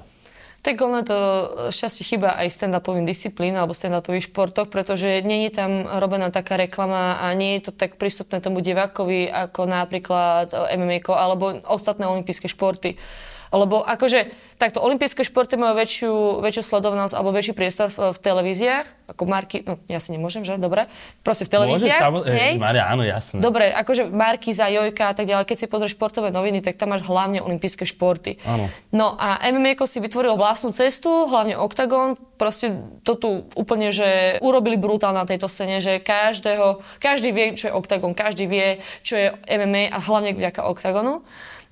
Tak 0.60 0.76
ono 0.84 1.02
to 1.08 1.18
šťastie 1.72 2.04
chyba 2.04 2.36
aj 2.36 2.52
stand-upovým 2.52 3.08
disciplín 3.08 3.56
alebo 3.56 3.72
stand-upových 3.72 4.28
športoch, 4.28 4.68
pretože 4.68 5.24
nie 5.24 5.48
je 5.48 5.56
tam 5.56 5.88
robená 5.88 6.30
taká 6.30 6.60
reklama 6.60 7.20
a 7.24 7.32
nie 7.32 7.60
je 7.60 7.70
to 7.70 7.72
tak 7.72 7.96
prístupné 7.96 8.44
tomu 8.44 8.60
divákovi 8.60 9.32
ako 9.32 9.64
napríklad 9.64 10.52
MMA 10.52 11.06
alebo 11.16 11.64
ostatné 11.64 12.06
olympijské 12.08 12.52
športy. 12.52 13.00
Lebo 13.50 13.82
akože 13.82 14.30
takto 14.62 14.78
olympijské 14.78 15.26
športy 15.26 15.58
majú 15.58 15.74
väčšiu, 15.74 16.14
väčšiu 16.46 16.64
sledovanosť 16.70 17.14
alebo 17.18 17.34
väčší 17.34 17.58
priestor 17.58 17.90
v, 17.90 18.14
v 18.14 18.20
televíziách, 18.22 18.86
ako 19.16 19.24
marky, 19.26 19.66
no 19.66 19.82
ja 19.90 19.98
si 19.98 20.14
nemôžem, 20.14 20.46
že? 20.46 20.62
Dobre. 20.62 20.86
Proste 21.26 21.50
v 21.50 21.58
televíziách. 21.58 21.98
Môžeš, 22.14 22.30
hej? 22.30 22.54
Maria, 22.62 22.86
áno, 22.86 23.02
jasné. 23.02 23.42
Dobre, 23.42 23.74
akože 23.74 24.14
marky 24.14 24.54
za 24.54 24.70
Jojka 24.70 25.10
a 25.10 25.14
tak 25.18 25.26
ďalej. 25.26 25.50
Keď 25.50 25.58
si 25.58 25.66
pozrieš 25.66 25.98
športové 25.98 26.30
noviny, 26.30 26.62
tak 26.62 26.78
tam 26.78 26.94
máš 26.94 27.02
hlavne 27.10 27.42
olympijské 27.42 27.90
športy. 27.90 28.38
Áno. 28.46 28.70
No 28.94 29.18
a 29.18 29.42
MMA 29.50 29.80
si 29.90 29.98
vytvoril 29.98 30.38
vlastnú 30.50 30.74
cestu, 30.74 31.30
hlavne 31.30 31.54
Octagon, 31.62 32.18
proste 32.42 32.74
to 33.06 33.14
tu 33.14 33.30
úplne, 33.54 33.94
že 33.94 34.42
urobili 34.42 34.82
brutál 34.82 35.14
na 35.14 35.30
tejto 35.30 35.46
scéne, 35.46 35.78
že 35.78 36.02
každého, 36.02 36.82
každý 36.98 37.30
vie, 37.30 37.54
čo 37.54 37.70
je 37.70 37.78
Octagon, 37.78 38.18
každý 38.18 38.50
vie, 38.50 38.82
čo 39.06 39.14
je 39.14 39.30
MMA 39.46 39.94
a 39.94 40.02
hlavne 40.02 40.34
vďaka 40.34 40.66
Octagonu. 40.66 41.22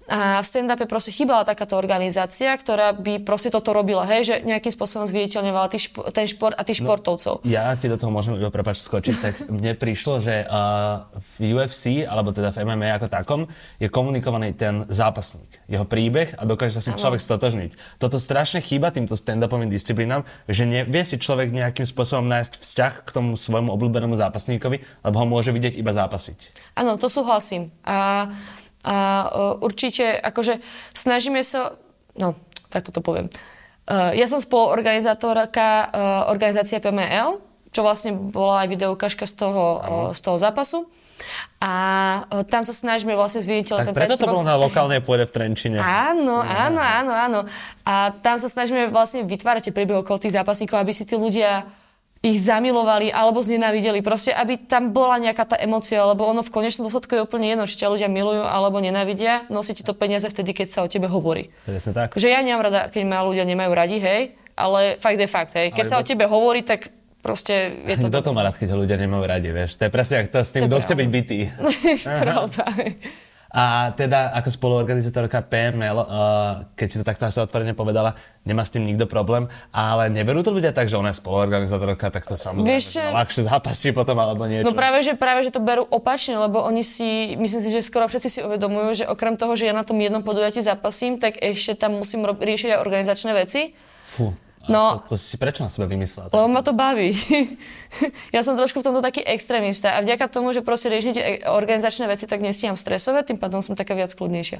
A 0.08 0.40
v 0.40 0.48
stand-upe 0.48 0.88
proste 0.88 1.12
chýbala 1.12 1.44
takáto 1.44 1.76
organizácia, 1.76 2.56
ktorá 2.56 2.96
by 2.96 3.20
proste 3.28 3.52
toto 3.52 3.76
robila, 3.76 4.08
hej, 4.08 4.24
že 4.24 4.36
nejakým 4.48 4.72
spôsobom 4.72 5.04
zviditeľňovala 5.04 5.68
špo, 5.76 6.08
ten 6.16 6.24
šport 6.24 6.56
a 6.56 6.64
tých 6.64 6.80
no, 6.80 6.88
športovcov. 6.88 7.44
Ja 7.44 7.76
ti 7.76 7.92
do 7.92 8.00
toho 8.00 8.08
môžem 8.08 8.40
iba 8.40 8.48
prepač 8.48 8.80
skočiť, 8.80 9.16
tak 9.20 9.34
mne 9.52 9.76
prišlo, 9.76 10.24
že 10.24 10.48
uh, 10.48 11.12
v 11.36 11.60
UFC, 11.60 12.08
alebo 12.08 12.32
teda 12.32 12.56
v 12.56 12.64
MMA 12.64 12.88
ako 12.96 13.08
takom, 13.12 13.42
je 13.84 13.92
komunikovaný 13.92 14.56
ten 14.56 14.88
zápasník, 14.88 15.60
jeho 15.68 15.84
príbeh 15.84 16.40
a 16.40 16.48
dokáže 16.48 16.80
sa 16.80 16.82
s 16.82 16.88
ním 16.88 16.98
človek 17.04 17.20
stotožniť. 17.20 18.00
Toto 18.00 18.16
strašne 18.16 18.64
chýba 18.64 18.96
týmto 18.96 19.20
stand-upovým 19.20 19.68
disciplínám, 19.68 20.24
že 20.48 20.64
nevie 20.64 21.04
si 21.04 21.20
človek 21.20 21.52
nejakým 21.52 21.84
spôsobom 21.84 22.24
nájsť 22.32 22.54
vzťah 22.64 22.94
k 23.04 23.10
tomu 23.12 23.36
svojmu 23.36 23.76
obľúbenému 23.76 24.16
zápasníkovi, 24.16 25.04
lebo 25.04 25.16
ho 25.20 25.28
môže 25.28 25.52
vidieť 25.52 25.76
iba 25.76 25.92
zápasiť. 25.92 26.72
Áno, 26.80 26.96
to 26.96 27.12
súhlasím. 27.12 27.76
A 27.84 28.32
a 28.88 28.96
uh, 29.28 29.54
určite, 29.60 30.16
akože 30.16 30.64
snažíme 30.96 31.44
sa, 31.44 31.76
no, 32.16 32.40
tak 32.72 32.88
toto 32.88 33.04
poviem. 33.04 33.28
Uh, 33.84 34.16
ja 34.16 34.32
som 34.32 34.40
spoluorganizátorka 34.40 35.68
uh, 35.68 35.88
organizácie 36.32 36.80
PML, 36.80 37.44
čo 37.76 37.84
vlastne 37.84 38.16
bola 38.16 38.64
aj 38.64 38.74
videoukážka 38.74 39.30
z 39.30 39.38
toho, 39.38 39.64
z 40.10 40.20
toho 40.26 40.38
zápasu. 40.42 40.90
A 41.62 41.74
tam 42.50 42.66
sa 42.66 42.74
snažíme 42.74 43.14
vlastne 43.14 43.38
zviditeľať 43.46 43.94
tak 43.94 43.94
preto 43.94 44.18
to 44.18 44.26
bolo 44.26 44.42
na 44.42 44.58
lokálnej 44.58 44.98
pôde 44.98 45.30
v 45.30 45.32
Trenčine. 45.36 45.78
Áno, 45.78 46.42
áno, 46.42 46.82
áno, 46.82 47.14
áno. 47.14 47.40
A 47.86 48.18
tam 48.26 48.42
sa 48.42 48.50
snažíme 48.50 48.90
vlastne 48.90 49.30
vytvárať 49.30 49.70
tie 49.70 49.74
príbehy 49.78 50.02
okolo 50.02 50.18
tých 50.18 50.34
zápasníkov, 50.34 50.82
aby 50.82 50.90
si 50.90 51.06
tí 51.06 51.14
ľudia 51.14 51.70
ich 52.28 52.44
zamilovali 52.44 53.08
alebo 53.08 53.40
znenávideli. 53.40 54.04
Proste, 54.04 54.36
aby 54.36 54.60
tam 54.60 54.92
bola 54.92 55.16
nejaká 55.18 55.56
tá 55.56 55.58
emocia, 55.58 56.04
lebo 56.04 56.28
ono 56.28 56.44
v 56.44 56.52
konečnom 56.52 56.92
dôsledku 56.92 57.16
je 57.16 57.22
úplne 57.24 57.48
jedno, 57.48 57.64
či 57.64 57.80
ťa 57.80 57.88
ľudia 57.88 58.10
milujú 58.12 58.44
alebo 58.44 58.84
nenávidia. 58.84 59.48
Nosí 59.48 59.72
ti 59.72 59.88
to 59.88 59.96
peniaze 59.96 60.28
vtedy, 60.28 60.52
keď 60.52 60.68
sa 60.68 60.80
o 60.84 60.92
tebe 60.92 61.08
hovorí. 61.08 61.50
Presne 61.64 61.96
tak. 61.96 62.20
Že 62.20 62.28
ja 62.36 62.44
nemám 62.44 62.68
rada, 62.68 62.82
keď 62.92 63.04
ma 63.08 63.24
ľudia 63.24 63.48
nemajú 63.48 63.72
radi, 63.72 63.98
hej, 64.04 64.22
ale 64.60 65.00
fakt 65.00 65.20
je 65.20 65.28
fakt, 65.30 65.52
hej. 65.56 65.72
Keď 65.72 65.86
ale 65.88 65.92
sa 65.92 65.98
o 66.02 66.04
tebe 66.04 66.28
hovorí, 66.28 66.62
tak 66.68 66.92
proste 67.24 67.86
je 67.88 67.96
to... 67.96 68.08
Kto 68.12 68.20
to 68.28 68.32
má 68.36 68.44
rád, 68.44 68.60
keď 68.60 68.76
ho 68.76 68.78
ľudia 68.84 69.00
nemajú 69.00 69.24
radi, 69.24 69.50
vieš? 69.56 69.80
To 69.80 69.88
je 69.88 69.92
presne 69.94 70.26
ako 70.26 70.30
to 70.36 70.40
s 70.44 70.52
tým, 70.52 70.62
kto 70.68 70.78
chce 70.84 70.94
byť 70.98 71.10
bytý. 71.10 71.40
Pravda. 72.26 72.64
A 73.48 73.96
teda 73.96 74.36
ako 74.36 74.50
spoluorganizátorka 74.52 75.40
PML, 75.40 75.98
uh, 75.98 76.06
keď 76.76 76.88
si 76.92 76.96
to 77.00 77.08
takto 77.08 77.24
asi 77.24 77.40
otvorene 77.40 77.72
povedala, 77.72 78.12
nemá 78.44 78.68
s 78.68 78.76
tým 78.76 78.84
nikto 78.84 79.08
problém, 79.08 79.48
ale 79.72 80.12
neberú 80.12 80.44
to 80.44 80.52
ľudia 80.52 80.76
tak, 80.76 80.92
že 80.92 81.00
ona 81.00 81.16
je 81.16 81.20
spoluorganizátorka, 81.20 82.12
tak 82.12 82.28
to 82.28 82.36
samozrejme 82.36 82.76
Víš, 82.76 83.00
že 83.00 83.04
ľahšie 83.08 83.44
zápasí 83.48 83.96
potom 83.96 84.20
alebo 84.20 84.44
niečo. 84.48 84.68
No 84.68 84.76
práve 84.76 85.00
že, 85.00 85.16
práve, 85.16 85.48
že 85.48 85.52
to 85.56 85.64
berú 85.64 85.88
opačne, 85.88 86.36
lebo 86.36 86.60
oni 86.60 86.84
si, 86.84 87.40
myslím 87.40 87.62
si, 87.64 87.70
že 87.72 87.80
skoro 87.84 88.08
všetci 88.12 88.30
si 88.32 88.40
uvedomujú, 88.44 89.04
že 89.04 89.06
okrem 89.08 89.40
toho, 89.40 89.56
že 89.56 89.72
ja 89.72 89.74
na 89.76 89.88
tom 89.88 89.96
jednom 90.00 90.24
podujatí 90.24 90.60
zapasím, 90.60 91.16
tak 91.16 91.40
ešte 91.40 91.80
tam 91.80 92.00
musím 92.00 92.28
ro- 92.28 92.40
riešiť 92.40 92.76
aj 92.76 92.80
organizačné 92.84 93.32
veci. 93.32 93.72
Fú, 94.04 94.36
No, 94.68 95.00
to, 95.04 95.14
to 95.14 95.16
si 95.16 95.40
prečo 95.40 95.64
na 95.64 95.72
sebe 95.72 95.88
vymyslela? 95.88 96.32
Lebo 96.32 96.48
ma 96.52 96.60
to 96.60 96.76
baví. 96.76 97.16
ja 98.36 98.42
som 98.44 98.60
trošku 98.60 98.84
v 98.84 98.86
tomto 98.92 99.00
taký 99.00 99.24
extrémista 99.24 99.96
a 99.96 100.04
vďaka 100.04 100.28
tomu, 100.28 100.52
že 100.52 100.64
proste 100.64 100.92
riešite 100.92 101.48
organizačné 101.48 102.08
veci, 102.12 102.28
tak 102.28 102.44
nestíham 102.44 102.76
stresovať, 102.76 103.32
tým 103.32 103.40
pádom 103.40 103.64
som 103.64 103.80
taká 103.80 103.96
viac 103.96 104.12
kľudnejšia. 104.12 104.60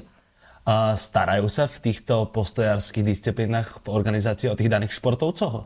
A 0.68 0.92
starajú 0.96 1.48
sa 1.48 1.64
v 1.64 1.80
týchto 1.80 2.28
postojárských 2.28 3.04
disciplínach 3.04 3.80
v 3.84 3.88
organizácii 3.88 4.52
o 4.52 4.58
tých 4.58 4.68
daných 4.68 4.92
športovcov? 4.96 5.64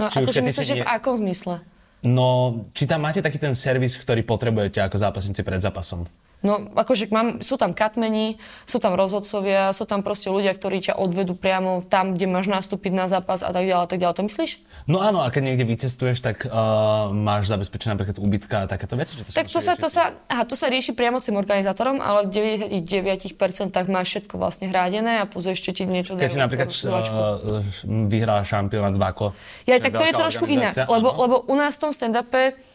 No, 0.00 0.04
či 0.08 0.24
akože 0.24 0.40
myslíš, 0.40 0.66
že 0.68 0.76
v 0.80 0.88
akom 0.88 1.14
zmysle? 1.20 1.60
No, 2.04 2.60
či 2.76 2.84
tam 2.84 3.04
máte 3.04 3.24
taký 3.24 3.40
ten 3.40 3.56
servis, 3.56 3.96
ktorý 3.96 4.24
potrebujete 4.24 4.80
ako 4.80 4.96
zápasníci 5.00 5.40
pred 5.40 5.60
zápasom? 5.60 6.04
No, 6.44 6.60
akože 6.76 7.08
mám, 7.08 7.40
sú 7.40 7.56
tam 7.56 7.72
katmeni, 7.72 8.36
sú 8.68 8.76
tam 8.76 8.92
rozhodcovia, 8.92 9.72
sú 9.72 9.88
tam 9.88 10.04
proste 10.04 10.28
ľudia, 10.28 10.52
ktorí 10.52 10.84
ťa 10.84 11.00
odvedú 11.00 11.32
priamo 11.32 11.80
tam, 11.80 12.12
kde 12.12 12.28
máš 12.28 12.52
nastúpiť 12.52 12.92
na 12.92 13.08
zápas 13.08 13.40
a 13.40 13.48
tak 13.48 13.64
ďalej, 13.64 13.84
a 13.84 13.88
tak 13.88 13.98
ďalej. 14.04 14.16
To 14.20 14.22
myslíš? 14.28 14.50
No 14.84 15.00
áno, 15.00 15.24
a 15.24 15.32
keď 15.32 15.42
niekde 15.48 15.64
vycestuješ, 15.64 16.20
tak 16.20 16.44
uh, 16.44 17.08
máš 17.16 17.48
zabezpečené 17.48 17.96
napríklad 17.96 18.20
ubytka 18.20 18.56
a 18.62 18.66
takéto 18.68 18.92
veci? 19.00 19.16
Že 19.16 19.24
to 19.24 19.32
tak 19.32 19.46
to 19.48 19.60
sa, 19.64 19.72
to, 19.80 19.88
sa, 19.88 20.12
aha, 20.28 20.44
to 20.44 20.52
sa 20.52 20.68
rieši 20.68 20.92
priamo 20.92 21.16
s 21.16 21.32
tým 21.32 21.40
organizátorom, 21.40 22.04
ale 22.04 22.28
v 22.28 22.60
99% 22.84 23.72
tak 23.72 23.88
máš 23.88 24.12
všetko 24.12 24.36
vlastne 24.36 24.68
hrádené 24.68 25.24
a 25.24 25.24
pozrieš, 25.24 25.64
ešte 25.64 25.80
ti 25.80 25.82
niečo 25.88 26.12
Keď 26.12 26.28
si 26.28 26.36
napríklad 26.36 26.68
uh, 26.68 27.64
vyhrá 28.12 28.44
šampiónat 28.44 29.00
Vako. 29.00 29.32
Ja, 29.64 29.80
tak 29.80 29.96
to 29.96 30.04
je 30.04 30.12
trošku 30.12 30.44
inak, 30.44 30.76
lebo, 30.76 31.08
lebo 31.08 31.34
u 31.48 31.56
nás 31.56 31.80
v 31.80 31.88
tom 31.88 31.92
stand-upe 31.96 32.73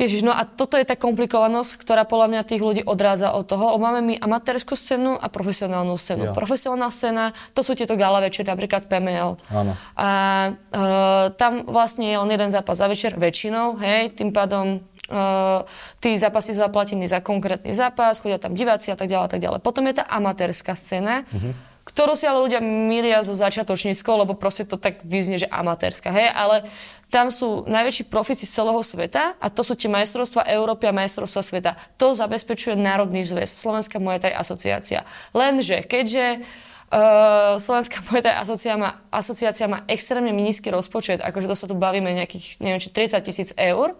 Ježiš, 0.00 0.24
no 0.24 0.32
a 0.32 0.48
toto 0.48 0.80
je 0.80 0.88
tá 0.88 0.96
komplikovanosť, 0.96 1.76
ktorá 1.76 2.08
podľa 2.08 2.32
mňa 2.32 2.48
tých 2.48 2.64
ľudí 2.64 2.82
odrádza 2.88 3.36
od 3.36 3.44
toho, 3.44 3.76
lebo 3.76 3.84
máme 3.84 4.00
my 4.00 4.14
amatérskú 4.16 4.72
scénu 4.72 5.20
a 5.20 5.28
profesionálnu 5.28 5.92
scénu. 5.92 6.32
Jo. 6.32 6.32
Profesionálna 6.32 6.88
scéna, 6.88 7.24
to 7.52 7.60
sú 7.60 7.76
tieto 7.76 8.00
gala 8.00 8.24
večer, 8.24 8.48
napríklad 8.48 8.88
PML. 8.88 9.36
Áno. 9.52 9.76
A 10.00 10.08
e, 10.48 10.50
tam 11.36 11.68
vlastne 11.68 12.08
je 12.08 12.16
len 12.16 12.30
jeden 12.32 12.48
zápas 12.48 12.80
za 12.80 12.88
večer, 12.88 13.12
väčšinou, 13.20 13.76
hej, 13.84 14.16
tým 14.16 14.32
pádom 14.32 14.80
Uh, 15.10 15.66
tí 15.98 16.14
zápasy 16.14 16.54
sú 16.54 16.62
zaplatení 16.62 17.02
za 17.10 17.18
konkrétny 17.18 17.74
zápas, 17.74 18.22
chodia 18.22 18.38
tam 18.38 18.54
diváci 18.54 18.94
a 18.94 18.96
tak 18.96 19.10
ďalej 19.10 19.26
a 19.26 19.30
tak 19.34 19.42
ďalej. 19.42 19.58
Potom 19.58 19.82
je 19.90 19.98
tá 19.98 20.06
amatérska 20.06 20.78
scéna, 20.78 21.26
uh-huh 21.26 21.69
ktorú 21.90 22.14
si 22.14 22.24
ale 22.24 22.40
ľudia 22.40 22.62
milia 22.62 23.20
so 23.26 23.34
začiatočníckou, 23.34 24.14
lebo 24.14 24.38
proste 24.38 24.64
to 24.64 24.78
tak 24.78 25.02
vyznie, 25.02 25.42
že 25.42 25.50
amatérska, 25.50 26.14
hej, 26.14 26.30
ale 26.30 26.64
tam 27.10 27.34
sú 27.34 27.66
najväčší 27.66 28.06
profici 28.06 28.46
z 28.46 28.62
celého 28.62 28.78
sveta 28.86 29.34
a 29.42 29.46
to 29.50 29.66
sú 29.66 29.74
tie 29.74 29.90
majstrovstvá 29.90 30.46
Európy 30.46 30.86
a 30.86 30.94
majstrovstvá 30.94 31.42
sveta. 31.42 31.70
To 31.98 32.14
zabezpečuje 32.14 32.78
Národný 32.78 33.26
zväz, 33.26 33.50
Slovenská 33.50 33.98
Muay 33.98 34.22
asociácia. 34.30 35.02
Lenže, 35.34 35.82
keďže 35.84 36.42
Uh, 36.90 37.54
Slovenská 37.54 38.02
Muay 38.10 38.18
asociácia 38.18 38.74
má, 38.74 38.98
asociácia 39.14 39.70
má 39.70 39.86
extrémne 39.86 40.34
nízky 40.34 40.74
rozpočet, 40.74 41.22
akože 41.22 41.46
to 41.46 41.54
sa 41.54 41.70
tu 41.70 41.78
bavíme 41.78 42.10
nejakých, 42.10 42.58
neviem, 42.58 42.82
či 42.82 42.90
30 42.90 43.22
tisíc 43.22 43.54
eur, 43.54 43.94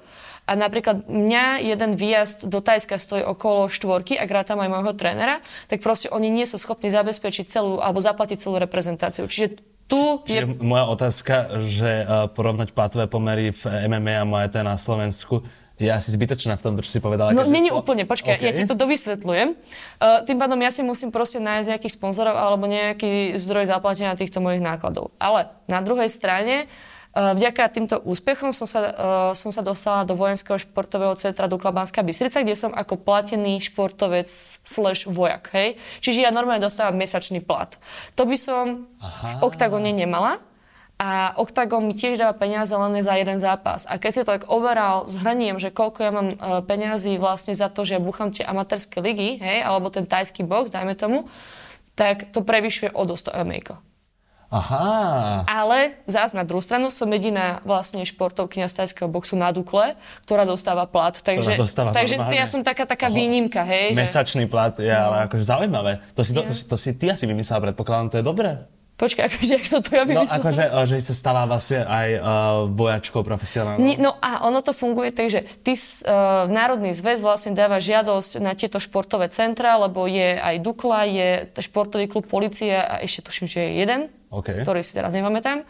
a 0.50 0.58
napríklad 0.58 1.06
mňa 1.06 1.62
jeden 1.62 1.94
výjazd 1.94 2.50
do 2.50 2.58
Tajska 2.58 2.98
stojí 2.98 3.22
okolo 3.22 3.70
štvorky 3.70 4.18
a 4.18 4.26
tam 4.42 4.58
aj 4.58 4.66
môjho 4.66 4.98
trénera, 4.98 5.38
tak 5.70 5.78
proste 5.78 6.10
oni 6.10 6.26
nie 6.26 6.42
sú 6.42 6.58
schopní 6.58 6.90
zabezpečiť 6.90 7.46
celú 7.46 7.78
alebo 7.78 8.02
zaplatiť 8.02 8.42
celú 8.42 8.58
reprezentáciu. 8.58 9.30
Čiže 9.30 9.62
tu 9.86 10.26
Čiže 10.26 10.58
je... 10.58 10.66
moja 10.66 10.90
otázka, 10.90 11.62
že 11.62 12.02
uh, 12.02 12.26
porovnať 12.26 12.74
platové 12.74 13.06
pomery 13.06 13.54
v 13.54 13.62
MMA 13.86 14.22
a 14.22 14.24
Muay 14.26 14.50
na 14.66 14.74
Slovensku 14.74 15.46
je 15.80 15.88
asi 15.88 16.12
zbytočná 16.12 16.58
v 16.58 16.62
tom, 16.62 16.72
čo 16.76 16.92
si 16.92 17.00
povedala. 17.00 17.32
No, 17.32 17.48
není 17.48 17.72
úplne, 17.72 18.04
počkaj, 18.04 18.36
okay. 18.36 18.44
ja 18.44 18.52
ti 18.52 18.68
to 18.68 18.76
dovysvetľujem. 18.76 19.54
Uh, 19.54 20.20
tým 20.28 20.36
pádom 20.36 20.60
ja 20.60 20.68
si 20.74 20.84
musím 20.84 21.08
proste 21.08 21.40
nájsť 21.40 21.78
nejakých 21.78 21.94
sponzorov 21.94 22.36
alebo 22.36 22.68
nejaký 22.68 23.38
zdroj 23.38 23.70
zaplatenia 23.70 24.18
týchto 24.18 24.42
mojich 24.42 24.60
nákladov. 24.60 25.14
Ale 25.16 25.48
na 25.70 25.80
druhej 25.80 26.10
strane, 26.12 26.68
Eh, 26.68 26.99
vďaka 27.10 27.66
týmto 27.74 27.98
úspechom 28.06 28.54
som 28.54 28.70
sa, 28.70 28.80
uh, 28.80 29.30
som 29.34 29.50
sa 29.50 29.66
dostala 29.66 30.06
do 30.06 30.14
vojenského 30.14 30.62
športového 30.62 31.18
centra 31.18 31.50
Dukla 31.50 31.74
Banská 31.74 32.06
Bystrica, 32.06 32.46
kde 32.46 32.54
som 32.54 32.70
ako 32.70 33.02
platený 33.02 33.58
športovec 33.58 34.30
slash 34.62 35.10
vojak. 35.10 35.50
Hej? 35.50 35.74
Čiže 35.98 36.22
ja 36.22 36.30
normálne 36.30 36.62
dostávam 36.62 36.94
mesačný 36.94 37.42
plat. 37.42 37.74
To 38.14 38.22
by 38.22 38.36
som 38.38 38.86
Aha. 39.02 39.26
v 39.26 39.34
oktagóne 39.42 39.90
nemala, 39.90 40.38
a 41.00 41.32
Octagon 41.40 41.88
mi 41.88 41.96
tiež 41.96 42.20
dáva 42.20 42.36
peniaze 42.36 42.76
len 42.76 43.00
za 43.00 43.16
jeden 43.16 43.40
zápas. 43.40 43.88
A 43.88 43.96
keď 43.96 44.10
si 44.12 44.20
to 44.20 44.36
tak 44.36 44.44
overal, 44.52 45.08
zhrniem, 45.08 45.56
že 45.56 45.72
koľko 45.72 45.98
ja 46.04 46.12
mám 46.12 46.28
uh, 46.36 46.60
peniazy 46.60 47.16
vlastne 47.16 47.56
za 47.56 47.72
to, 47.72 47.88
že 47.88 47.96
ja 47.96 48.04
búcham 48.04 48.28
tie 48.28 48.44
amatérske 48.44 49.00
ligy, 49.00 49.40
hej, 49.40 49.64
alebo 49.64 49.88
ten 49.88 50.04
tajský 50.04 50.44
box, 50.44 50.68
dajme 50.68 50.92
tomu, 50.92 51.24
tak 51.96 52.28
to 52.36 52.44
prevyšuje 52.44 52.92
o 52.92 53.08
100 53.08 53.32
MA. 53.48 53.80
Aha. 54.50 55.46
Ale 55.46 55.94
zás 56.10 56.34
na 56.34 56.42
druhú 56.42 56.58
stranu 56.58 56.90
som 56.90 57.06
jediná 57.06 57.62
vlastne 57.62 58.02
športovkyňa 58.02 58.66
z 58.66 58.74
tajského 58.82 59.06
boxu 59.06 59.38
na 59.38 59.54
Dukle, 59.54 59.94
ktorá 60.26 60.42
dostáva 60.42 60.90
plat. 60.90 61.14
Takže, 61.14 61.54
dostáva 61.54 61.94
takže 61.94 62.18
ja 62.34 62.46
som 62.50 62.66
taká, 62.66 62.82
taká 62.82 63.06
výnimka, 63.14 63.62
hej. 63.62 63.94
Mesačný 63.94 64.44
že... 64.46 64.50
plat 64.50 64.74
je 64.74 64.90
no. 64.90 65.06
ale 65.06 65.30
akože 65.30 65.44
zaujímavé. 65.46 66.02
To 66.18 66.26
si, 66.26 66.34
to, 66.34 66.42
to, 66.42 66.50
si, 66.50 66.62
to 66.66 66.74
si 66.74 66.90
ty 66.98 67.14
asi 67.14 67.30
vymyslela, 67.30 67.70
predpokladám, 67.70 68.10
to 68.10 68.18
je 68.18 68.26
dobré. 68.26 68.66
Počkaj, 69.00 69.24
akože, 69.26 69.52
jak 69.54 69.64
som 69.64 69.80
to 69.80 69.90
ja 69.90 70.04
No 70.04 70.12
vymyslela? 70.12 70.44
akože, 70.44 70.64
o, 70.70 70.80
že 70.84 71.00
sa 71.00 71.14
stala 71.14 71.42
vlastne 71.44 71.80
aj 71.80 72.08
uh, 72.12 72.22
vojačkou 72.68 73.24
profesionálnou. 73.24 73.80
Ni- 73.80 73.96
No 73.96 74.12
a 74.14 74.44
ono 74.44 74.60
to 74.60 74.70
funguje 74.70 75.08
tak, 75.08 75.26
že 75.26 75.40
ty, 75.58 75.72
uh, 75.72 76.04
Národný 76.46 76.92
zväz 76.92 77.18
vlastne 77.18 77.50
dáva 77.50 77.80
žiadosť 77.80 78.38
na 78.38 78.52
tieto 78.52 78.76
športové 78.76 79.26
centra, 79.26 79.80
lebo 79.80 80.04
je 80.04 80.36
aj 80.36 80.60
Dukla, 80.60 81.08
je 81.08 81.28
športový 81.56 82.06
klub 82.06 82.28
policie 82.28 82.76
a 82.76 83.00
ešte 83.00 83.24
tuším, 83.24 83.46
že 83.46 83.60
je 83.62 83.70
jeden, 83.78 84.00
OK. 84.28 84.60
ktorý 84.60 84.84
si 84.84 84.92
teraz 84.92 85.10
nepamätám. 85.10 85.64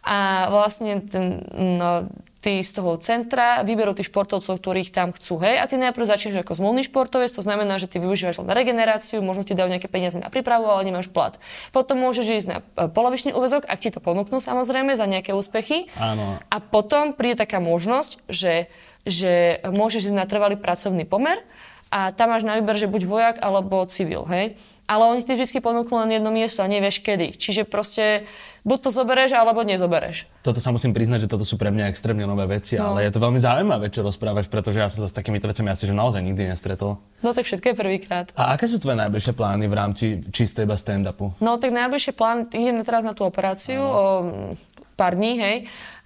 A 0.00 0.48
vlastne 0.48 1.04
ten, 1.04 1.44
no, 1.52 2.08
tí 2.40 2.64
z 2.64 2.72
toho 2.72 2.96
centra 2.96 3.60
vyberú 3.60 3.92
tých 3.92 4.08
športovcov, 4.08 4.56
ktorých 4.56 4.90
tam 4.90 5.12
chcú. 5.12 5.44
Hej? 5.44 5.60
A 5.60 5.64
ty 5.68 5.76
najprv 5.76 6.08
začneš 6.08 6.40
ako 6.40 6.56
zmluvný 6.56 6.82
športovec, 6.88 7.28
to 7.28 7.44
znamená, 7.44 7.76
že 7.76 7.86
ty 7.86 8.00
využívaš 8.00 8.40
len 8.40 8.48
na 8.48 8.56
regeneráciu, 8.56 9.20
možno 9.20 9.44
ti 9.44 9.52
dajú 9.52 9.68
nejaké 9.68 9.92
peniaze 9.92 10.16
na 10.16 10.32
prípravu, 10.32 10.64
ale 10.72 10.88
nemáš 10.88 11.12
plat. 11.12 11.36
Potom 11.68 12.00
môžeš 12.00 12.26
ísť 12.40 12.48
na 12.48 12.58
e, 12.64 12.88
polovičný 12.88 13.36
úvezok, 13.36 13.68
ak 13.68 13.78
ti 13.84 13.92
to 13.92 14.00
ponúknú 14.00 14.40
samozrejme 14.40 14.96
za 14.96 15.04
nejaké 15.04 15.36
úspechy. 15.36 15.92
Áno. 16.00 16.40
A 16.48 16.56
potom 16.64 17.12
príde 17.12 17.44
taká 17.44 17.60
možnosť, 17.60 18.24
že, 18.32 18.72
že 19.04 19.60
môžeš 19.68 20.08
ísť 20.08 20.16
na 20.16 20.24
trvalý 20.24 20.56
pracovný 20.56 21.04
pomer 21.04 21.44
a 21.90 22.14
tam 22.14 22.30
máš 22.30 22.46
na 22.46 22.54
výber, 22.54 22.78
že 22.78 22.86
buď 22.86 23.02
vojak 23.04 23.36
alebo 23.42 23.82
civil, 23.84 24.22
hej? 24.30 24.54
Ale 24.86 25.06
oni 25.06 25.22
ti 25.22 25.34
vždy 25.34 25.58
ponúknú 25.58 26.02
len 26.02 26.18
jedno 26.18 26.30
miesto 26.30 26.62
a 26.62 26.70
nevieš 26.70 26.98
kedy. 26.98 27.34
Čiže 27.34 27.62
proste 27.62 28.26
buď 28.66 28.78
to 28.82 28.90
zobereš, 28.90 29.34
alebo 29.34 29.62
nezobereš. 29.62 30.26
Toto 30.42 30.58
sa 30.58 30.70
musím 30.70 30.90
priznať, 30.90 31.26
že 31.26 31.28
toto 31.30 31.46
sú 31.46 31.54
pre 31.54 31.70
mňa 31.70 31.86
extrémne 31.86 32.26
nové 32.26 32.46
veci, 32.50 32.74
No. 32.74 32.90
ale 32.92 33.06
je 33.06 33.14
to 33.14 33.18
veľmi 33.18 33.38
zaujímavé, 33.38 33.86
čo 33.88 34.02
rozprávaš, 34.02 34.50
pretože 34.50 34.78
ja 34.78 34.90
som 34.90 35.02
sa 35.02 35.10
s 35.10 35.14
takýmito 35.14 35.46
vecami 35.46 35.70
asi 35.70 35.86
že 35.86 35.94
naozaj 35.94 36.22
nikdy 36.22 36.50
nestretol. 36.50 36.98
No 37.22 37.30
tak 37.30 37.46
všetko 37.46 37.70
je 37.70 37.76
prvýkrát. 37.78 38.26
A 38.34 38.54
aké 38.54 38.66
sú 38.66 38.78
tvoje 38.78 38.98
najbližšie 38.98 39.30
plány 39.32 39.66
v 39.66 39.74
rámci 39.74 40.04
čisto 40.30 40.58
iba 40.58 40.74
stand-upu? 40.74 41.38
No 41.38 41.58
tak 41.58 41.70
najbližšie 41.70 42.10
plán, 42.12 42.50
idem 42.50 42.82
teraz 42.82 43.02
na 43.02 43.14
tú 43.14 43.22
operáciu 43.22 43.78
o 43.78 44.04
mm, 44.22 44.50
pár 44.94 45.14
dní, 45.14 45.38
hej. 45.38 45.56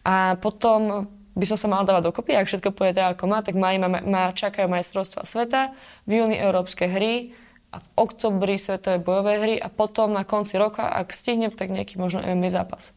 A 0.05 0.37
potom 0.37 1.09
by 1.35 1.47
som 1.50 1.59
sa 1.59 1.67
mal 1.67 1.83
dávať 1.83 2.11
dokopy, 2.11 2.38
ak 2.38 2.47
všetko 2.47 2.71
pôjde 2.71 3.03
tak, 3.03 3.19
ako 3.19 3.25
má, 3.26 3.43
tak 3.43 3.59
ma, 3.59 3.75
ma, 3.75 4.00
ma 4.03 4.23
čakajú 4.31 4.71
majstrovstvá 4.71 5.26
sveta, 5.26 5.75
v 6.07 6.23
júni 6.23 6.38
európske 6.38 6.87
hry 6.87 7.35
a 7.75 7.83
v 7.83 7.87
oktobri 7.99 8.55
svetové 8.55 9.03
bojové 9.03 9.35
hry 9.43 9.55
a 9.59 9.67
potom 9.67 10.14
na 10.14 10.23
konci 10.23 10.55
roka, 10.55 10.87
ak 10.87 11.11
stihnem, 11.11 11.50
tak 11.50 11.75
nejaký 11.75 11.99
možno 11.99 12.23
MMA 12.23 12.55
zápas. 12.55 12.95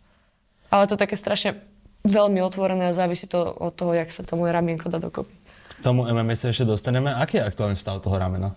Ale 0.69 0.85
to 0.85 0.99
také 0.99 1.17
strašne 1.17 1.57
veľmi 2.05 2.39
otvorené 2.45 2.93
a 2.93 2.95
závisí 2.95 3.25
to 3.25 3.41
od 3.41 3.73
toho, 3.73 3.97
jak 3.97 4.13
sa 4.13 4.21
to 4.21 4.37
moje 4.37 4.53
ramienko 4.53 4.87
dá 4.87 5.01
dokopy. 5.01 5.33
K 5.77 5.81
tomu 5.81 6.05
MMA 6.05 6.33
sa 6.37 6.53
ešte 6.53 6.65
dostaneme. 6.65 7.13
Aký 7.13 7.37
je 7.41 7.45
aktuálny 7.45 7.77
stav 7.77 8.01
toho 8.01 8.17
ramena? 8.17 8.53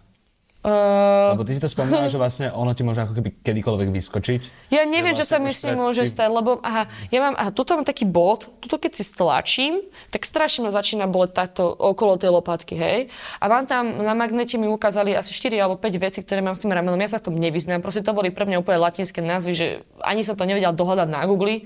Uh, 0.61 1.33
Lebo 1.33 1.49
ty 1.49 1.57
si 1.57 1.63
to 1.65 1.73
spomínala, 1.73 2.13
že 2.13 2.21
vlastne 2.21 2.53
ono 2.53 2.77
ti 2.77 2.85
môže 2.85 3.01
ako 3.01 3.17
keby 3.17 3.41
kedykoľvek 3.41 3.89
vyskočiť. 3.97 4.41
Ja 4.69 4.85
neviem, 4.85 5.17
Že 5.17 5.25
čo 5.25 5.25
sa 5.25 5.41
vlastne 5.41 5.49
mi 5.49 5.53
s 5.57 5.65
tým 5.65 5.77
môže 5.81 6.05
stať, 6.05 6.29
lebo 6.29 6.61
aha, 6.61 6.85
ja 7.09 7.19
mám, 7.25 7.33
aha, 7.33 7.49
tuto 7.49 7.81
mám 7.81 7.89
taký 7.89 8.05
bod, 8.05 8.45
tuto 8.61 8.77
keď 8.77 8.93
si 8.93 9.05
stlačím, 9.09 9.81
tak 10.13 10.29
strašne 10.29 10.69
ma 10.69 10.71
začína 10.71 11.09
boleť 11.09 11.33
takto 11.33 11.65
okolo 11.65 12.21
tej 12.21 12.37
lopatky, 12.37 12.77
hej. 12.77 13.09
A 13.41 13.49
mám 13.49 13.65
tam, 13.65 14.05
na 14.05 14.13
magnete 14.13 14.61
mi 14.61 14.69
ukázali 14.69 15.17
asi 15.17 15.33
4 15.33 15.65
alebo 15.65 15.81
5 15.81 15.97
vecí, 15.97 16.21
ktoré 16.21 16.45
mám 16.45 16.53
s 16.53 16.61
tým 16.61 16.77
ramenom, 16.77 17.01
ja 17.01 17.09
sa 17.09 17.25
v 17.25 17.33
tom 17.33 17.41
nevyznám, 17.41 17.81
proste 17.81 18.05
to 18.05 18.13
boli 18.13 18.29
pre 18.29 18.45
mňa 18.45 18.61
úplne 18.61 18.85
latinské 18.85 19.25
názvy, 19.25 19.53
že 19.57 19.67
ani 20.05 20.21
som 20.21 20.37
to 20.37 20.45
nevedela 20.45 20.77
dohľadať 20.77 21.09
na 21.09 21.25
Google. 21.25 21.65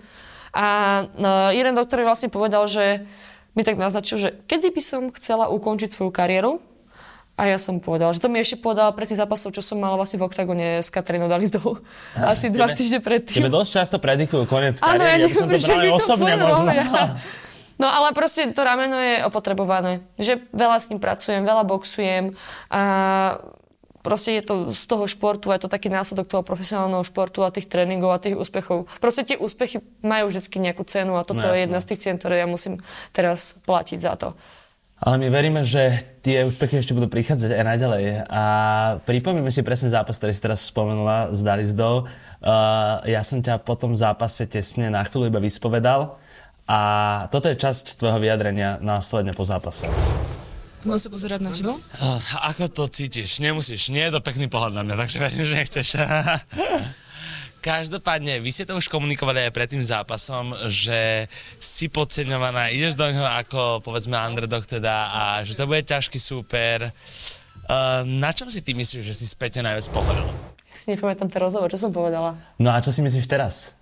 A 0.55 0.67
no, 1.19 1.51
jeden 1.51 1.75
doktor 1.75 1.99
mi 1.99 2.07
vlastne 2.07 2.31
povedal, 2.31 2.71
že 2.71 3.03
mi 3.59 3.67
tak 3.67 3.75
naznačil, 3.75 4.23
že 4.23 4.31
kedy 4.47 4.71
by 4.71 4.83
som 4.83 5.03
chcela 5.19 5.51
ukončiť 5.51 5.91
svoju 5.91 6.15
kariéru, 6.15 6.63
a 7.35 7.51
ja 7.51 7.59
som 7.59 7.83
povedala, 7.83 8.15
že 8.15 8.23
to 8.23 8.31
mi 8.31 8.39
ešte 8.39 8.63
povedal 8.63 8.95
pre 8.95 9.11
tých 9.11 9.19
zápasov, 9.19 9.51
čo 9.51 9.59
som 9.59 9.83
mala 9.83 9.99
vlastne 9.99 10.23
v 10.23 10.27
oktagone 10.31 10.79
s 10.79 10.87
Katrinou 10.87 11.27
Dalizdou. 11.27 11.83
Asi 12.15 12.47
dva 12.47 12.71
týždne 12.71 13.03
predtým. 13.03 13.43
Tebe 13.43 13.51
dosť 13.51 13.71
často 13.83 13.97
predikujú 13.99 14.47
koniec 14.47 14.79
kariéry, 14.79 15.27
ja 15.27 15.27
by 15.27 15.35
som 15.35 15.49
to 15.51 15.59
bral 15.59 15.99
osobne 15.99 16.33
možno. 16.39 16.71
robia. 16.71 16.85
No 17.75 17.91
ale 17.91 18.15
proste 18.15 18.47
to 18.55 18.63
rameno 18.63 18.95
je 18.95 19.27
opotrebované. 19.27 20.07
Že 20.15 20.47
veľa 20.55 20.79
s 20.79 20.95
ním 20.95 21.03
pracujem, 21.03 21.43
veľa 21.43 21.67
boxujem 21.67 22.31
a 22.71 22.83
proste 24.07 24.39
je 24.39 24.43
to 24.47 24.55
z 24.71 24.85
toho 24.87 25.11
športu, 25.11 25.51
je 25.51 25.67
to 25.67 25.73
taký 25.73 25.91
následok 25.91 26.31
toho 26.31 26.47
profesionálneho 26.47 27.03
športu 27.03 27.43
a 27.43 27.51
tých 27.51 27.67
tréningov 27.67 28.15
a 28.15 28.23
tých 28.23 28.39
úspechov. 28.39 28.87
Proste 29.03 29.27
tie 29.27 29.35
úspechy 29.35 29.83
majú 30.07 30.31
vždy 30.31 30.45
nejakú 30.61 30.87
cenu 30.87 31.19
a 31.19 31.27
toto 31.27 31.43
No, 31.43 31.51
jasné. 31.51 31.57
je 31.59 31.63
jedna 31.67 31.79
z 31.83 31.87
tých 31.91 32.01
cien, 32.05 32.15
ktoré 32.15 32.45
ja 32.45 32.47
musím 32.47 32.79
teraz 33.11 33.59
platiť 33.67 33.99
za 33.99 34.15
to. 34.15 34.39
Ale 35.03 35.19
my 35.19 35.27
veríme, 35.27 35.67
že 35.67 35.99
tie 36.23 36.47
úspechy 36.47 36.79
ešte 36.79 36.95
budú 36.95 37.11
prichádzať 37.11 37.51
aj 37.51 37.65
naďalej. 37.67 38.05
A 38.31 38.43
pripomíme 39.03 39.51
si 39.51 39.67
presne 39.67 39.91
zápas, 39.91 40.17
ktorý 40.17 40.33
si 40.33 40.41
teraz 40.41 40.63
spomenula 40.63 41.35
s 41.35 41.43
Dalizdou. 41.43 42.07
Uh, 42.39 43.03
ja 43.05 43.27
som 43.27 43.43
ťa 43.43 43.59
po 43.67 43.75
tom 43.75 43.99
zápase 43.99 44.47
tesne 44.47 44.89
na 44.95 45.03
chvíľu 45.03 45.35
iba 45.35 45.43
vyspovedal. 45.43 46.17
A 46.65 46.81
toto 47.29 47.51
je 47.51 47.59
časť 47.59 48.01
tvojho 48.01 48.23
vyjadrenia 48.23 48.79
následne 48.81 49.35
po 49.37 49.45
zápase. 49.45 49.91
Mám 50.87 51.01
sa 51.01 51.11
pozerať 51.13 51.41
na 51.43 51.51
teba? 51.51 51.75
Uh, 52.01 52.21
ako 52.55 52.71
to 52.71 52.85
cítiš? 52.89 53.43
Nemusíš, 53.43 53.91
nie 53.91 54.05
je 54.09 54.15
to 54.15 54.21
pekný 54.25 54.47
pohľad 54.47 54.79
na 54.79 54.83
mňa, 54.87 54.95
takže 55.01 55.19
verím, 55.21 55.45
že 55.45 55.59
nechceš. 55.59 55.89
Každopádne, 57.65 58.45
vy 58.45 58.53
ste 58.53 58.69
to 58.69 58.77
už 58.77 58.93
komunikovali 58.93 59.49
aj 59.49 59.57
pred 59.57 59.65
tým 59.73 59.81
zápasom, 59.81 60.53
že 60.69 61.25
si 61.57 61.89
podceňovaná, 61.89 62.69
ideš 62.69 62.93
do 62.93 63.09
ňoho 63.09 63.25
ako, 63.41 63.81
povedzme, 63.81 64.21
underdog 64.21 64.69
teda 64.69 65.09
a 65.09 65.23
že 65.41 65.57
to 65.57 65.65
bude 65.65 65.81
ťažký 65.89 66.21
súper. 66.21 66.93
Uh, 67.65 68.05
na 68.21 68.37
čom 68.37 68.53
si 68.53 68.61
ty 68.61 68.77
myslíš, 68.77 69.09
že 69.09 69.17
si 69.17 69.25
späť 69.25 69.65
najviac 69.65 69.89
pohorel? 69.89 70.29
Ja 70.69 70.77
si 70.77 70.93
nepamätám 70.93 71.33
ten 71.33 71.41
rozhovor, 71.41 71.73
čo 71.73 71.81
som 71.81 71.89
povedala. 71.89 72.37
No 72.61 72.69
a 72.69 72.85
čo 72.85 72.93
si 72.93 73.01
myslíš 73.01 73.25
teraz? 73.33 73.73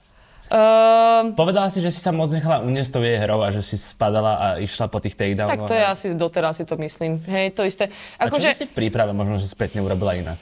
Um, 0.46 1.34
Povedala 1.34 1.66
si, 1.66 1.82
že 1.82 1.90
si 1.90 1.98
sa 1.98 2.14
moc 2.14 2.30
nechala 2.30 2.62
uniesť 2.62 2.90
tou 2.94 3.02
jej 3.02 3.18
hrou 3.18 3.42
a 3.42 3.50
že 3.50 3.66
si 3.66 3.74
spadala 3.74 4.38
a 4.38 4.46
išla 4.62 4.86
po 4.86 5.02
tých 5.02 5.18
takedownoch. 5.18 5.58
tak 5.58 5.66
to 5.66 5.74
je 5.74 5.82
asi 5.82 6.06
doteraz 6.14 6.62
si 6.62 6.68
to 6.68 6.78
myslím. 6.78 7.18
Hej, 7.26 7.58
to 7.58 7.66
isté. 7.66 7.90
A 8.14 8.30
čo 8.30 8.38
by 8.38 8.46
Akože, 8.46 8.62
si 8.62 8.66
v 8.70 8.78
príprave 8.78 9.10
možno, 9.10 9.42
že 9.42 9.50
spätne 9.50 9.82
urobila 9.82 10.14
inak? 10.14 10.38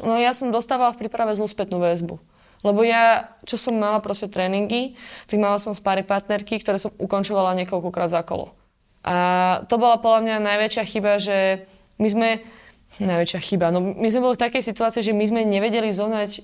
No 0.00 0.16
ja 0.16 0.32
som 0.32 0.48
dostávala 0.48 0.96
v 0.96 1.04
príprave 1.04 1.36
zlú 1.36 1.44
spätnú 1.44 1.76
väzbu. 1.82 2.29
Lebo 2.60 2.84
ja, 2.84 3.32
čo 3.48 3.56
som 3.56 3.80
mala 3.80 4.04
proste 4.04 4.28
tréningy, 4.28 4.92
tak 5.24 5.40
mala 5.40 5.56
som 5.56 5.72
spáry 5.72 6.04
partnerky, 6.04 6.60
ktoré 6.60 6.76
som 6.76 6.92
ukončovala 7.00 7.56
niekoľkokrát 7.56 8.12
za 8.12 8.20
kolo. 8.20 8.52
A 9.00 9.64
to 9.64 9.80
bola 9.80 9.96
podľa 9.96 10.20
mňa 10.28 10.36
najväčšia 10.44 10.84
chyba, 10.84 11.16
že 11.16 11.64
my 11.96 12.08
sme... 12.08 12.28
Najväčšia 13.00 13.40
chyba. 13.40 13.70
No 13.70 13.80
my 13.80 14.08
sme 14.10 14.26
boli 14.26 14.34
v 14.34 14.44
takej 14.50 14.66
situácii, 14.66 15.00
že 15.00 15.14
my 15.14 15.22
sme 15.22 15.46
nevedeli 15.46 15.94
zohnať 15.94 16.30
uh, 16.36 16.42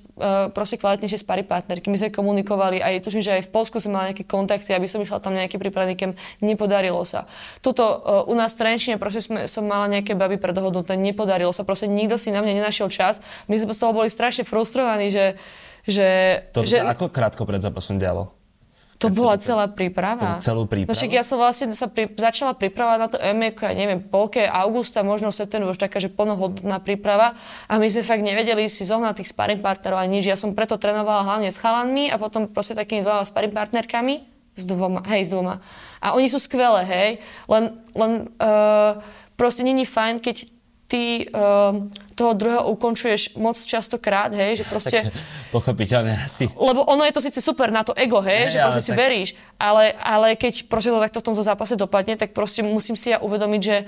proste 0.54 0.78
kvalitnejšie 0.78 1.26
spary 1.26 1.42
partnerky. 1.42 1.90
My 1.90 1.98
sme 1.98 2.14
komunikovali, 2.14 2.78
aj 2.78 3.02
tuším, 3.02 3.18
že 3.18 3.34
aj 3.36 3.50
v 3.50 3.52
Polsku 3.52 3.82
som 3.82 3.90
mala 3.90 4.14
nejaké 4.14 4.24
kontakty, 4.24 4.70
aby 4.70 4.86
som 4.86 5.02
išla 5.02 5.18
tam 5.18 5.34
nejaký 5.34 5.58
prípravný 5.58 5.98
nepodarilo 6.38 7.02
sa. 7.02 7.26
Tuto 7.60 7.84
uh, 7.84 8.30
u 8.30 8.34
nás 8.38 8.54
v 8.54 8.62
Trenčine 8.62 8.94
proste 8.94 9.26
sme, 9.26 9.50
som 9.50 9.66
mala 9.66 9.90
nejaké 9.90 10.14
baby 10.14 10.38
predohodnuté, 10.38 10.94
nepodarilo 10.94 11.50
sa, 11.50 11.66
proste 11.66 11.90
nikto 11.90 12.14
si 12.14 12.30
na 12.30 12.40
mňa 12.40 12.62
nenašiel 12.62 12.94
čas. 12.94 13.18
My 13.50 13.58
sme 13.58 13.74
z 13.74 13.82
toho 13.82 13.92
boli 13.92 14.06
strašne 14.06 14.46
frustrovaní, 14.46 15.10
že, 15.10 15.34
že, 15.86 16.08
Toto 16.50 16.66
že 16.66 16.82
sa 16.82 16.92
ako 16.92 17.08
krátko 17.08 17.46
pred 17.46 17.62
zápasom 17.62 17.96
dialo? 17.96 18.34
to 18.96 19.12
Keď 19.12 19.16
bola 19.20 19.36
to- 19.36 19.44
celá 19.44 19.64
príprava. 19.68 20.40
to 20.40 20.48
celú 20.48 20.64
prípravu? 20.64 20.88
No 20.88 20.96
však 20.96 21.12
ja 21.12 21.20
som 21.20 21.36
vlastne 21.36 21.68
sa 21.76 21.84
pri, 21.84 22.08
začala 22.16 22.56
pripravať 22.56 22.96
na 22.96 23.08
to 23.12 23.20
EMEK, 23.20 23.68
ja 23.68 23.76
neviem, 23.76 24.00
polke 24.00 24.48
augusta, 24.48 25.04
možno 25.04 25.28
septembru, 25.28 25.68
už 25.68 25.76
taká, 25.76 26.00
že 26.00 26.08
plnohodnotná 26.08 26.80
príprava. 26.80 27.36
A 27.68 27.76
my 27.76 27.92
sme 27.92 28.00
fakt 28.00 28.24
nevedeli 28.24 28.64
si 28.72 28.88
zohnať 28.88 29.20
tých 29.20 29.36
sparring 29.36 29.60
partnerov 29.60 30.00
ani 30.00 30.16
nič. 30.16 30.32
Ja 30.32 30.36
som 30.40 30.56
preto 30.56 30.80
trénovala 30.80 31.28
hlavne 31.28 31.52
s 31.52 31.60
chalanmi 31.60 32.08
a 32.08 32.16
potom 32.16 32.48
proste 32.48 32.72
takými 32.72 33.04
dvoma 33.04 33.28
sparring 33.28 33.52
partnerkami. 33.52 34.32
S 34.56 34.64
dvoma, 34.64 35.04
hej, 35.12 35.28
s 35.28 35.30
dvoma. 35.30 35.60
A 36.00 36.16
oni 36.16 36.32
sú 36.32 36.40
skvelé, 36.40 36.88
hej. 36.88 37.10
Len, 37.44 37.76
len 37.92 38.32
uh, 38.40 38.96
proste 39.36 39.60
není 39.60 39.84
fajn, 39.84 40.24
keď 40.24 40.55
ty 40.86 41.26
uh, 41.26 41.74
toho 42.14 42.32
druhého 42.34 42.70
ukončuješ 42.70 43.34
moc 43.36 43.58
častokrát, 43.58 44.30
hej, 44.30 44.62
že 44.62 44.64
proste... 44.64 45.10
Pochopiteľne 45.50 46.22
asi. 46.22 46.46
Lebo 46.54 46.86
ono 46.86 47.02
je 47.02 47.14
to 47.14 47.22
síce 47.22 47.42
super 47.42 47.74
na 47.74 47.82
to 47.82 47.90
ego, 47.98 48.22
hej, 48.22 48.46
Hej, 48.46 48.54
že 48.54 48.58
proste 48.62 48.80
ale 48.80 48.86
si 48.86 48.92
tak- 48.94 49.00
veríš, 49.02 49.28
ale, 49.58 49.84
ale 49.98 50.28
keď 50.38 50.70
proste 50.70 50.94
to 50.94 51.02
takto 51.02 51.18
v 51.18 51.26
tomto 51.26 51.42
zápase 51.42 51.74
dopadne, 51.74 52.14
tak 52.14 52.30
proste 52.30 52.62
musím 52.62 52.94
si 52.94 53.10
ja 53.10 53.18
uvedomiť, 53.18 53.62
že 53.62 53.78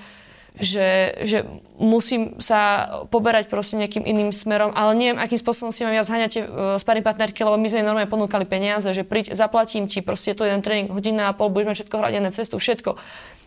že, 0.58 1.14
že 1.22 1.46
musím 1.78 2.34
sa 2.42 2.90
poberať 3.14 3.46
proste 3.46 3.78
nejakým 3.78 4.02
iným 4.02 4.34
smerom, 4.34 4.74
ale 4.74 4.98
neviem, 4.98 5.20
akým 5.20 5.38
spôsobom 5.38 5.70
si 5.70 5.86
mám 5.86 5.94
ja 5.94 6.02
zháňať 6.02 6.30
tie 6.34 6.42
uh, 6.42 6.74
sparring 6.80 7.06
partnerky, 7.06 7.46
lebo 7.46 7.54
my 7.54 7.68
sme 7.70 7.86
normálne 7.86 8.10
ponúkali 8.10 8.42
peniaze, 8.42 8.90
že 8.90 9.06
príď, 9.06 9.38
zaplatím 9.38 9.86
ti, 9.86 10.02
proste 10.02 10.34
je 10.34 10.42
to 10.42 10.48
jeden 10.50 10.58
tréning, 10.58 10.90
hodina 10.90 11.30
a 11.30 11.36
pol, 11.36 11.54
budeš 11.54 11.68
mať 11.70 11.76
všetko 11.84 11.96
hradené, 12.02 12.28
cestu, 12.34 12.58
všetko. 12.58 12.90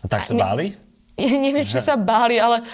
A 0.02 0.06
tak 0.08 0.24
sa 0.24 0.32
báli? 0.32 0.72
Ja 1.20 1.36
neviem, 1.44 1.68
či 1.68 1.76
sa 1.84 2.00
báli, 2.00 2.40
ale 2.40 2.64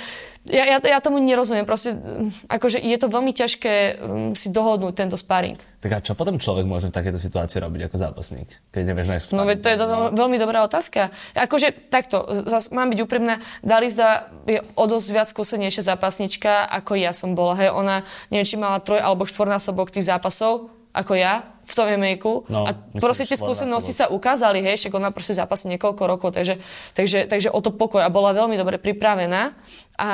ja, 0.47 0.65
ja, 0.65 0.79
ja 0.79 0.99
tomu 1.03 1.19
nerozumiem. 1.19 1.67
Proste, 1.67 1.99
mm, 1.99 2.47
akože 2.47 2.79
je 2.79 2.97
to 2.97 3.11
veľmi 3.11 3.35
ťažké 3.35 3.75
um, 3.99 4.33
si 4.39 4.55
dohodnúť 4.55 4.95
tento 4.95 5.19
sparring. 5.19 5.59
Tak 5.79 5.91
a 5.95 5.99
čo 6.03 6.15
potom 6.15 6.39
človek 6.39 6.67
môže 6.67 6.91
v 6.91 6.97
takejto 6.97 7.19
situácii 7.19 7.59
robiť 7.63 7.91
ako 7.91 7.97
zápasník? 7.99 8.49
Keď 8.71 8.83
nevieš 8.83 9.09
nájsť 9.11 9.27
No 9.35 9.47
veď 9.47 9.59
to 9.63 9.69
je 9.71 9.77
do, 9.79 9.87
veľmi 10.15 10.37
dobrá 10.41 10.63
otázka. 10.67 11.11
Akože 11.35 11.71
takto, 11.91 12.27
zas 12.31 12.71
mám 12.71 12.91
byť 12.91 12.99
úprimná, 13.03 13.39
Dalizda 13.63 14.31
je 14.47 14.63
o 14.75 14.85
dosť 14.87 15.09
viac 15.11 15.29
skúsenejšia 15.31 15.95
zápasnička, 15.95 16.67
ako 16.67 16.99
ja 16.99 17.11
som 17.15 17.35
bola. 17.35 17.59
Hej, 17.59 17.71
ona, 17.75 18.03
neviem, 18.33 18.47
či 18.49 18.59
mala 18.59 18.83
troj 18.83 18.99
alebo 18.99 19.29
štvornásobok 19.29 19.91
tých 19.93 20.11
zápasov 20.11 20.78
ako 20.99 21.15
ja 21.15 21.47
v 21.63 21.73
tom 21.73 21.87
MMA-ku 21.87 22.35
No, 22.51 22.67
a 22.67 22.75
proste 22.99 23.29
tie 23.29 23.39
skúsenosti 23.39 23.93
sa 23.95 24.11
ukázali, 24.11 24.59
hej, 24.65 24.81
však 24.81 24.93
ona 24.99 25.15
proste 25.15 25.37
zápasí 25.37 25.71
niekoľko 25.71 26.03
rokov, 26.09 26.35
takže, 26.35 26.59
takže, 26.97 27.31
takže 27.31 27.49
o 27.55 27.61
to 27.63 27.71
pokoj 27.71 28.03
a 28.03 28.11
bola 28.11 28.35
veľmi 28.35 28.59
dobre 28.59 28.81
pripravená 28.81 29.53
a 30.01 30.09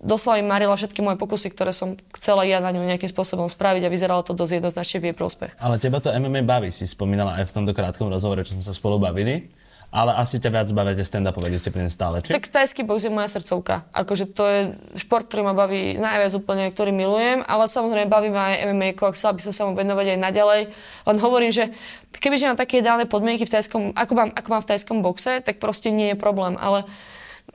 doslova 0.00 0.40
mi 0.40 0.48
marila 0.48 0.72
všetky 0.76 1.00
moje 1.04 1.20
pokusy, 1.20 1.52
ktoré 1.52 1.72
som 1.76 1.96
chcela 2.16 2.44
ja 2.48 2.58
na 2.58 2.72
ňu 2.72 2.84
nejakým 2.84 3.08
spôsobom 3.08 3.48
spraviť 3.48 3.84
a 3.84 3.92
vyzeralo 3.92 4.24
to 4.24 4.32
dosť 4.32 4.60
jednoznačne 4.60 4.98
v 5.00 5.04
jej 5.12 5.16
prospech. 5.16 5.52
Ale 5.60 5.76
teba 5.76 6.00
to 6.00 6.12
MMA 6.12 6.44
baví, 6.44 6.72
si 6.72 6.88
spomínala 6.88 7.36
aj 7.40 7.52
v 7.52 7.54
tomto 7.60 7.72
krátkom 7.76 8.08
rozhovore, 8.08 8.44
čo 8.44 8.56
sme 8.56 8.64
sa 8.64 8.72
spolu 8.72 8.96
bavili. 8.96 9.52
Ale 9.90 10.14
asi 10.14 10.38
ťa 10.38 10.54
viac 10.54 10.68
bavia 10.70 10.94
tie 10.94 11.02
stand-upové 11.02 11.50
disciplíny 11.50 11.90
stále, 11.90 12.22
či? 12.22 12.30
Tak 12.30 12.46
tajský 12.46 12.86
box 12.86 13.06
je 13.06 13.10
moja 13.10 13.26
srdcovka. 13.26 13.90
Akože 13.90 14.30
to 14.30 14.46
je 14.46 14.58
šport, 14.94 15.26
ktorý 15.26 15.50
ma 15.50 15.54
baví 15.54 15.98
najviac 15.98 16.30
úplne, 16.38 16.70
ktorý 16.70 16.94
milujem, 16.94 17.42
ale 17.42 17.66
samozrejme 17.66 18.06
baví 18.06 18.30
ma 18.30 18.54
aj 18.54 18.70
MMA, 18.70 18.94
ako 18.94 19.18
chcela 19.18 19.34
by 19.34 19.42
som 19.50 19.52
sa 19.52 19.62
mu 19.66 19.74
venovať 19.74 20.14
aj 20.14 20.18
naďalej. 20.22 20.60
Len 21.10 21.16
hovorím, 21.18 21.50
že 21.50 21.74
kebyže 22.22 22.54
mám 22.54 22.58
také 22.62 22.78
ideálne 22.78 23.10
podmienky 23.10 23.42
v 23.42 23.50
tajskom, 23.50 23.82
ako 23.98 24.12
mám, 24.14 24.30
ako 24.30 24.48
mám 24.54 24.62
v 24.62 24.70
tajskom 24.70 25.02
boxe, 25.02 25.42
tak 25.42 25.58
proste 25.58 25.90
nie 25.90 26.14
je 26.14 26.16
problém, 26.16 26.54
ale 26.54 26.86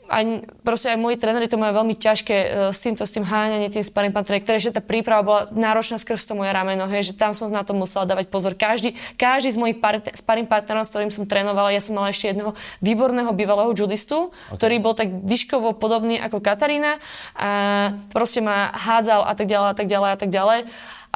aj, 0.10 0.24
proste 0.62 0.94
aj 0.94 0.98
moji 1.02 1.18
tréneri 1.18 1.50
to 1.50 1.58
majú 1.58 1.82
veľmi 1.84 1.96
ťažké 1.98 2.38
uh, 2.38 2.50
s 2.70 2.80
týmto, 2.82 3.06
s 3.06 3.12
tým 3.14 3.26
háňaním, 3.26 3.74
tým 3.74 3.86
sparring 3.86 4.14
partnerom, 4.14 4.44
ktoré 4.46 4.62
tá 4.70 4.84
príprava 4.84 5.22
bola 5.26 5.42
náročná 5.52 5.98
skrz 5.98 6.30
to 6.30 6.34
moje 6.38 6.54
rameno, 6.54 6.86
hej, 6.90 7.12
že 7.12 7.14
tam 7.18 7.34
som 7.34 7.50
na 7.50 7.66
to 7.66 7.74
musela 7.74 8.06
dávať 8.06 8.30
pozor. 8.30 8.54
Každý, 8.54 8.94
každý 9.18 9.54
z 9.54 9.60
mojich 9.60 9.78
part- 9.82 10.14
sparring 10.14 10.50
partnerov, 10.50 10.86
s 10.86 10.92
ktorým 10.94 11.10
som 11.10 11.26
trénovala, 11.26 11.74
ja 11.74 11.82
som 11.82 11.98
mala 11.98 12.14
ešte 12.14 12.32
jedného 12.32 12.54
výborného 12.80 13.32
bývalého 13.34 13.72
judistu, 13.74 14.30
okay. 14.52 14.58
ktorý 14.62 14.76
bol 14.82 14.94
tak 14.94 15.10
výškovo 15.10 15.78
podobný 15.78 16.22
ako 16.22 16.42
Katarína 16.42 17.02
a 17.34 17.50
proste 18.14 18.40
ma 18.46 18.70
hádzal 18.74 19.26
a 19.26 19.34
tak 19.34 19.50
ďalej 19.50 19.70
a 19.72 19.76
tak 19.76 19.88
ďalej 19.88 20.10
a 20.10 20.18
tak 20.18 20.30
ďalej. 20.30 20.60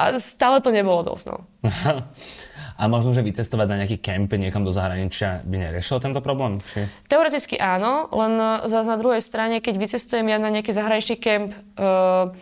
A 0.00 0.16
stále 0.16 0.64
to 0.64 0.72
nebolo 0.72 1.04
dosť, 1.04 1.24
no. 1.28 1.38
A 2.80 2.88
možno, 2.88 3.12
že 3.12 3.20
vycestovať 3.20 3.66
na 3.68 3.76
nejaký 3.84 4.00
kemp 4.00 4.32
niekam 4.40 4.64
do 4.64 4.72
zahraničia 4.72 5.44
by 5.44 5.68
neriešil 5.68 6.00
tento 6.00 6.24
problém? 6.24 6.56
Či? 6.56 6.88
Teoreticky 7.12 7.60
áno, 7.60 8.08
len 8.08 8.40
zase 8.64 8.88
na 8.88 8.96
druhej 8.96 9.20
strane, 9.20 9.60
keď 9.60 9.76
vycestujem 9.76 10.24
ja 10.24 10.40
na 10.40 10.48
nejaký 10.48 10.72
zahraničný 10.72 11.20
kemp, 11.20 11.52
uh, 11.76 12.32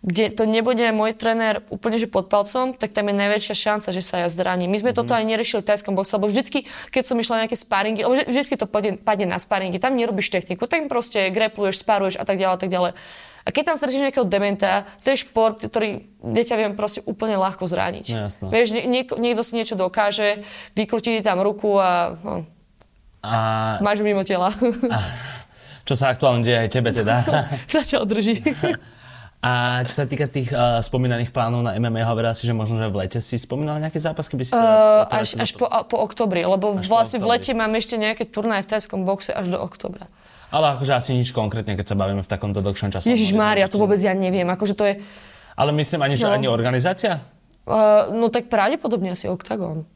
kde 0.00 0.32
to 0.32 0.48
nebude 0.48 0.80
môj 0.96 1.12
tréner 1.12 1.60
úplne 1.68 2.00
že 2.00 2.08
pod 2.08 2.32
palcom, 2.32 2.72
tak 2.72 2.96
tam 2.96 3.12
je 3.12 3.14
najväčšia 3.20 3.52
šanca, 3.52 3.88
že 3.92 4.00
sa 4.00 4.24
ja 4.24 4.28
zraním. 4.32 4.72
My 4.72 4.80
sme 4.80 4.96
mm-hmm. 4.96 5.00
toto 5.04 5.12
aj 5.12 5.28
neriešili 5.28 5.60
v 5.60 5.68
tajskom 5.68 5.92
boxe, 5.92 6.16
lebo 6.16 6.32
vždycky, 6.32 6.64
keď 6.88 7.02
som 7.04 7.20
išla 7.20 7.36
na 7.36 7.40
nejaké 7.44 7.58
sparingy, 7.60 8.00
lebo 8.08 8.16
vždycky 8.16 8.56
to 8.56 8.64
padne, 8.64 8.96
padne 8.96 9.28
na 9.28 9.36
sparingy, 9.36 9.76
tam 9.76 9.92
nerobíš 9.92 10.32
techniku, 10.32 10.64
tam 10.64 10.88
proste 10.88 11.28
grepluješ, 11.28 11.84
sparuješ 11.84 12.16
a 12.16 12.24
tak 12.24 12.40
ďalej 12.40 12.54
a 12.56 12.60
tak 12.60 12.70
ďalej. 12.72 12.92
A 13.40 13.48
keď 13.52 13.72
tam 13.72 13.76
stretneš 13.76 14.04
nejakého 14.04 14.28
dementa, 14.28 14.84
to 15.04 15.12
je 15.12 15.20
šport, 15.20 15.60
ktorý 15.60 16.04
kde 16.20 16.42
ťa 16.44 16.56
viem 16.60 16.72
proste 16.76 17.00
úplne 17.08 17.40
ľahko 17.40 17.64
zraniť. 17.64 18.06
No, 18.12 18.18
jasno. 18.28 18.46
Vieš, 18.52 18.76
nie, 18.76 19.04
niekto 19.04 19.42
si 19.44 19.56
niečo 19.56 19.76
dokáže, 19.76 20.44
vykrúti 20.76 21.16
ti 21.16 21.24
tam 21.24 21.40
ruku 21.40 21.80
a 21.80 22.16
no, 22.20 22.44
A, 23.24 23.80
máš 23.80 24.04
mimo 24.04 24.24
tela. 24.24 24.52
čo 25.88 25.92
sa 25.96 26.12
aktuálne 26.12 26.44
deje 26.44 26.68
aj 26.68 26.70
tebe 26.72 26.92
teda? 26.92 27.24
Zatiaľ 27.72 28.04
drží. 28.08 28.40
A 29.40 29.80
čo 29.88 29.96
sa 29.96 30.04
týka 30.04 30.28
tých 30.28 30.52
uh, 30.52 30.84
spomínaných 30.84 31.32
plánov 31.32 31.64
na 31.64 31.72
MMA, 31.80 32.04
hovorila 32.04 32.36
si, 32.36 32.44
že 32.44 32.52
možno, 32.52 32.76
že 32.76 32.92
v 32.92 32.96
lete 33.00 33.18
si 33.24 33.40
spomínala 33.40 33.80
nejaké 33.80 33.96
zápas, 33.96 34.28
keby 34.28 34.44
si... 34.44 34.52
Uh, 34.52 35.08
až, 35.08 35.40
až 35.40 35.56
po, 35.56 35.64
po 35.64 35.96
oktobri, 35.96 36.44
lebo 36.44 36.76
Až 36.76 36.84
vlastne 36.92 37.18
v 37.24 37.32
lete 37.32 37.56
mám 37.56 37.72
ešte 37.72 37.96
nejaké 37.96 38.28
turnaje 38.28 38.68
v 38.68 38.76
tajskom 38.76 39.08
boxe 39.08 39.32
až 39.32 39.48
do 39.48 39.56
oktobra. 39.56 40.12
Ale 40.52 40.76
akože 40.76 40.92
asi 40.92 41.10
nič 41.16 41.32
konkrétne, 41.32 41.72
keď 41.72 41.86
sa 41.88 41.96
bavíme 41.96 42.20
v 42.20 42.28
takomto 42.28 42.60
dlhšom 42.60 42.92
čase. 42.92 43.08
Ježiš 43.08 43.32
Mária, 43.32 43.64
to 43.64 43.80
vôbec 43.80 43.96
ja 43.96 44.12
neviem. 44.12 44.44
Akože 44.44 44.76
to 44.76 44.84
je... 44.84 45.00
Ale 45.56 45.72
myslím 45.72 46.04
ani, 46.04 46.20
že 46.20 46.28
No. 46.28 46.36
ani 46.36 46.44
organizácia? 46.44 47.24
Uh, 47.64 48.12
no 48.12 48.28
tak 48.28 48.52
pravdepodobne 48.52 49.16
asi 49.16 49.24
Octagon. 49.24 49.88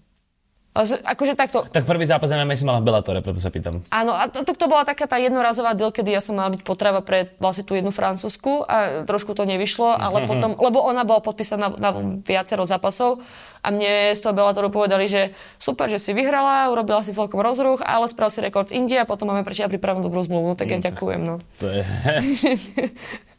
Akože 0.74 1.38
takto, 1.38 1.62
Tak 1.70 1.86
prvý 1.86 2.02
zápas 2.02 2.26
MMA 2.34 2.58
si 2.58 2.66
mala 2.66 2.82
v 2.82 2.90
Bellatore, 2.90 3.22
preto 3.22 3.38
sa 3.38 3.46
pýtam. 3.54 3.78
Áno, 3.94 4.10
a 4.10 4.26
to, 4.26 4.42
to, 4.42 4.58
to 4.58 4.66
bola 4.66 4.82
taká 4.82 5.06
tá 5.06 5.22
jednorazová 5.22 5.70
deal, 5.70 5.94
kedy 5.94 6.10
ja 6.10 6.18
som 6.18 6.34
mala 6.34 6.50
byť 6.50 6.66
potrava 6.66 6.98
pre 6.98 7.30
vlastne 7.38 7.62
tú 7.62 7.78
jednu 7.78 7.94
francúzsku 7.94 8.66
a 8.66 9.06
trošku 9.06 9.38
to 9.38 9.46
nevyšlo, 9.46 9.94
ale 9.94 10.26
potom, 10.30 10.58
lebo 10.58 10.82
ona 10.82 11.06
bola 11.06 11.22
podpísaná 11.22 11.70
na, 11.70 11.78
na 11.78 11.90
viacero 12.26 12.66
zápasov 12.66 13.22
a 13.62 13.70
mne 13.70 14.18
z 14.18 14.20
toho 14.20 14.34
Bellatoru 14.34 14.66
povedali, 14.74 15.06
že 15.06 15.30
super, 15.62 15.86
že 15.86 16.02
si 16.02 16.10
vyhrala, 16.10 16.66
urobila 16.74 17.06
si 17.06 17.14
celkom 17.14 17.38
rozruch, 17.38 17.78
ale 17.78 18.10
spravil 18.10 18.34
si 18.34 18.42
rekord 18.42 18.74
India 18.74 19.06
a 19.06 19.08
potom 19.08 19.30
máme 19.30 19.46
pre 19.46 19.54
teba 19.54 19.70
pripravenú 19.70 20.10
dobrú 20.10 20.26
zmluvu, 20.26 20.52
no 20.52 20.58
tak 20.58 20.74
ja 20.74 20.82
ďakujem, 20.82 21.22
no. 21.22 21.38
To 21.62 21.70
je... 21.70 21.86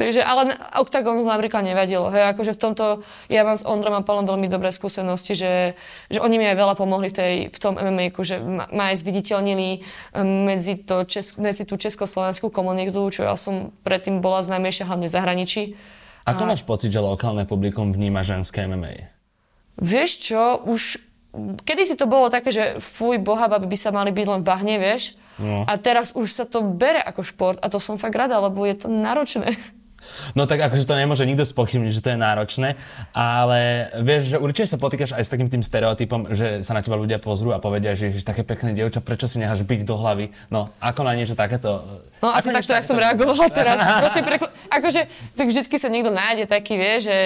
Takže, 0.00 0.24
ale 0.24 0.56
Octagon 0.80 1.20
napríklad 1.20 1.60
nevadilo. 1.60 2.08
Hej, 2.08 2.32
akože 2.32 2.56
v 2.56 2.60
tomto, 2.64 2.84
ja 3.28 3.44
mám 3.44 3.60
s 3.60 3.68
Ondrom 3.68 3.92
a 3.92 4.00
Palom 4.00 4.24
veľmi 4.24 4.48
dobré 4.48 4.72
skúsenosti, 4.72 5.36
že, 5.36 5.76
že 6.08 6.24
oni 6.24 6.40
mi 6.40 6.48
aj 6.48 6.56
veľa 6.56 6.72
pomohli 6.72 7.12
v, 7.12 7.14
tej, 7.20 7.34
v 7.52 7.58
tom 7.60 7.76
mma 7.76 8.08
že 8.24 8.40
ma, 8.40 8.64
ma 8.72 8.84
aj 8.88 9.04
zviditeľnili 9.04 9.84
um, 10.16 10.48
medzi, 10.48 10.80
to 10.80 11.04
čes, 11.04 11.36
medzi 11.36 11.68
tú 11.68 11.76
československú 11.76 12.48
komunitu, 12.48 12.96
čo 13.12 13.28
ja 13.28 13.36
som 13.36 13.76
predtým 13.84 14.24
bola 14.24 14.40
znamejšia 14.40 14.88
hlavne 14.88 15.04
v 15.04 15.12
zahraničí. 15.12 15.62
Ako 16.24 16.48
máš 16.48 16.64
pocit, 16.64 16.88
že 16.88 17.04
lokálne 17.04 17.44
publikum 17.44 17.92
vníma 17.92 18.24
ženské 18.24 18.64
MMA? 18.64 19.12
Vieš 19.76 20.32
čo, 20.32 20.64
už 20.64 20.96
kedy 21.60 21.82
si 21.84 21.94
to 22.00 22.08
bolo 22.08 22.32
také, 22.32 22.48
že 22.48 22.80
fuj, 22.80 23.20
boha, 23.20 23.52
baby 23.52 23.68
by 23.68 23.76
sa 23.76 23.92
mali 23.92 24.16
byť 24.16 24.26
len 24.32 24.40
v 24.40 24.48
bahne, 24.48 24.74
vieš? 24.80 25.20
No. 25.36 25.68
A 25.68 25.76
teraz 25.76 26.16
už 26.16 26.32
sa 26.32 26.48
to 26.48 26.64
bere 26.64 27.04
ako 27.04 27.20
šport 27.20 27.58
a 27.60 27.68
to 27.68 27.76
som 27.76 28.00
fakt 28.00 28.16
rada, 28.16 28.40
lebo 28.40 28.64
je 28.64 28.80
to 28.80 28.88
náročné. 28.88 29.52
No 30.34 30.46
tak 30.46 30.60
akože 30.60 30.84
to 30.86 30.94
nemôže 30.96 31.24
nikto 31.28 31.44
spochybniť, 31.44 31.92
že 31.92 32.02
to 32.04 32.10
je 32.14 32.18
náročné, 32.18 32.68
ale 33.12 33.90
vieš, 34.00 34.34
že 34.34 34.36
určite 34.40 34.68
sa 34.70 34.78
potýkaš 34.80 35.16
aj 35.16 35.24
s 35.26 35.32
takým 35.32 35.48
tým 35.52 35.62
stereotypom, 35.64 36.32
že 36.32 36.60
sa 36.64 36.76
na 36.76 36.80
teba 36.80 36.96
ľudia 36.96 37.20
pozrú 37.20 37.52
a 37.52 37.62
povedia, 37.62 37.94
že 37.94 38.10
ježiš, 38.10 38.24
také 38.24 38.42
pekné 38.42 38.72
dievča, 38.72 39.04
prečo 39.04 39.28
si 39.28 39.38
necháš 39.42 39.64
byť 39.64 39.80
do 39.84 39.94
hlavy? 39.96 40.32
No, 40.48 40.72
ako 40.80 41.04
na 41.04 41.12
niečo 41.16 41.36
takéto... 41.36 41.82
No 42.20 42.36
asi 42.36 42.52
takto, 42.52 42.76
jak 42.76 42.84
som 42.84 43.00
reagovala 43.00 43.48
teraz. 43.58 43.80
Proste 43.80 44.20
prekl- 44.20 44.52
akože, 44.68 45.00
tak 45.36 45.46
vždycky 45.48 45.76
sa 45.80 45.88
niekto 45.88 46.12
nájde 46.12 46.44
taký, 46.48 46.76
vie, 46.76 46.94
že, 47.00 47.18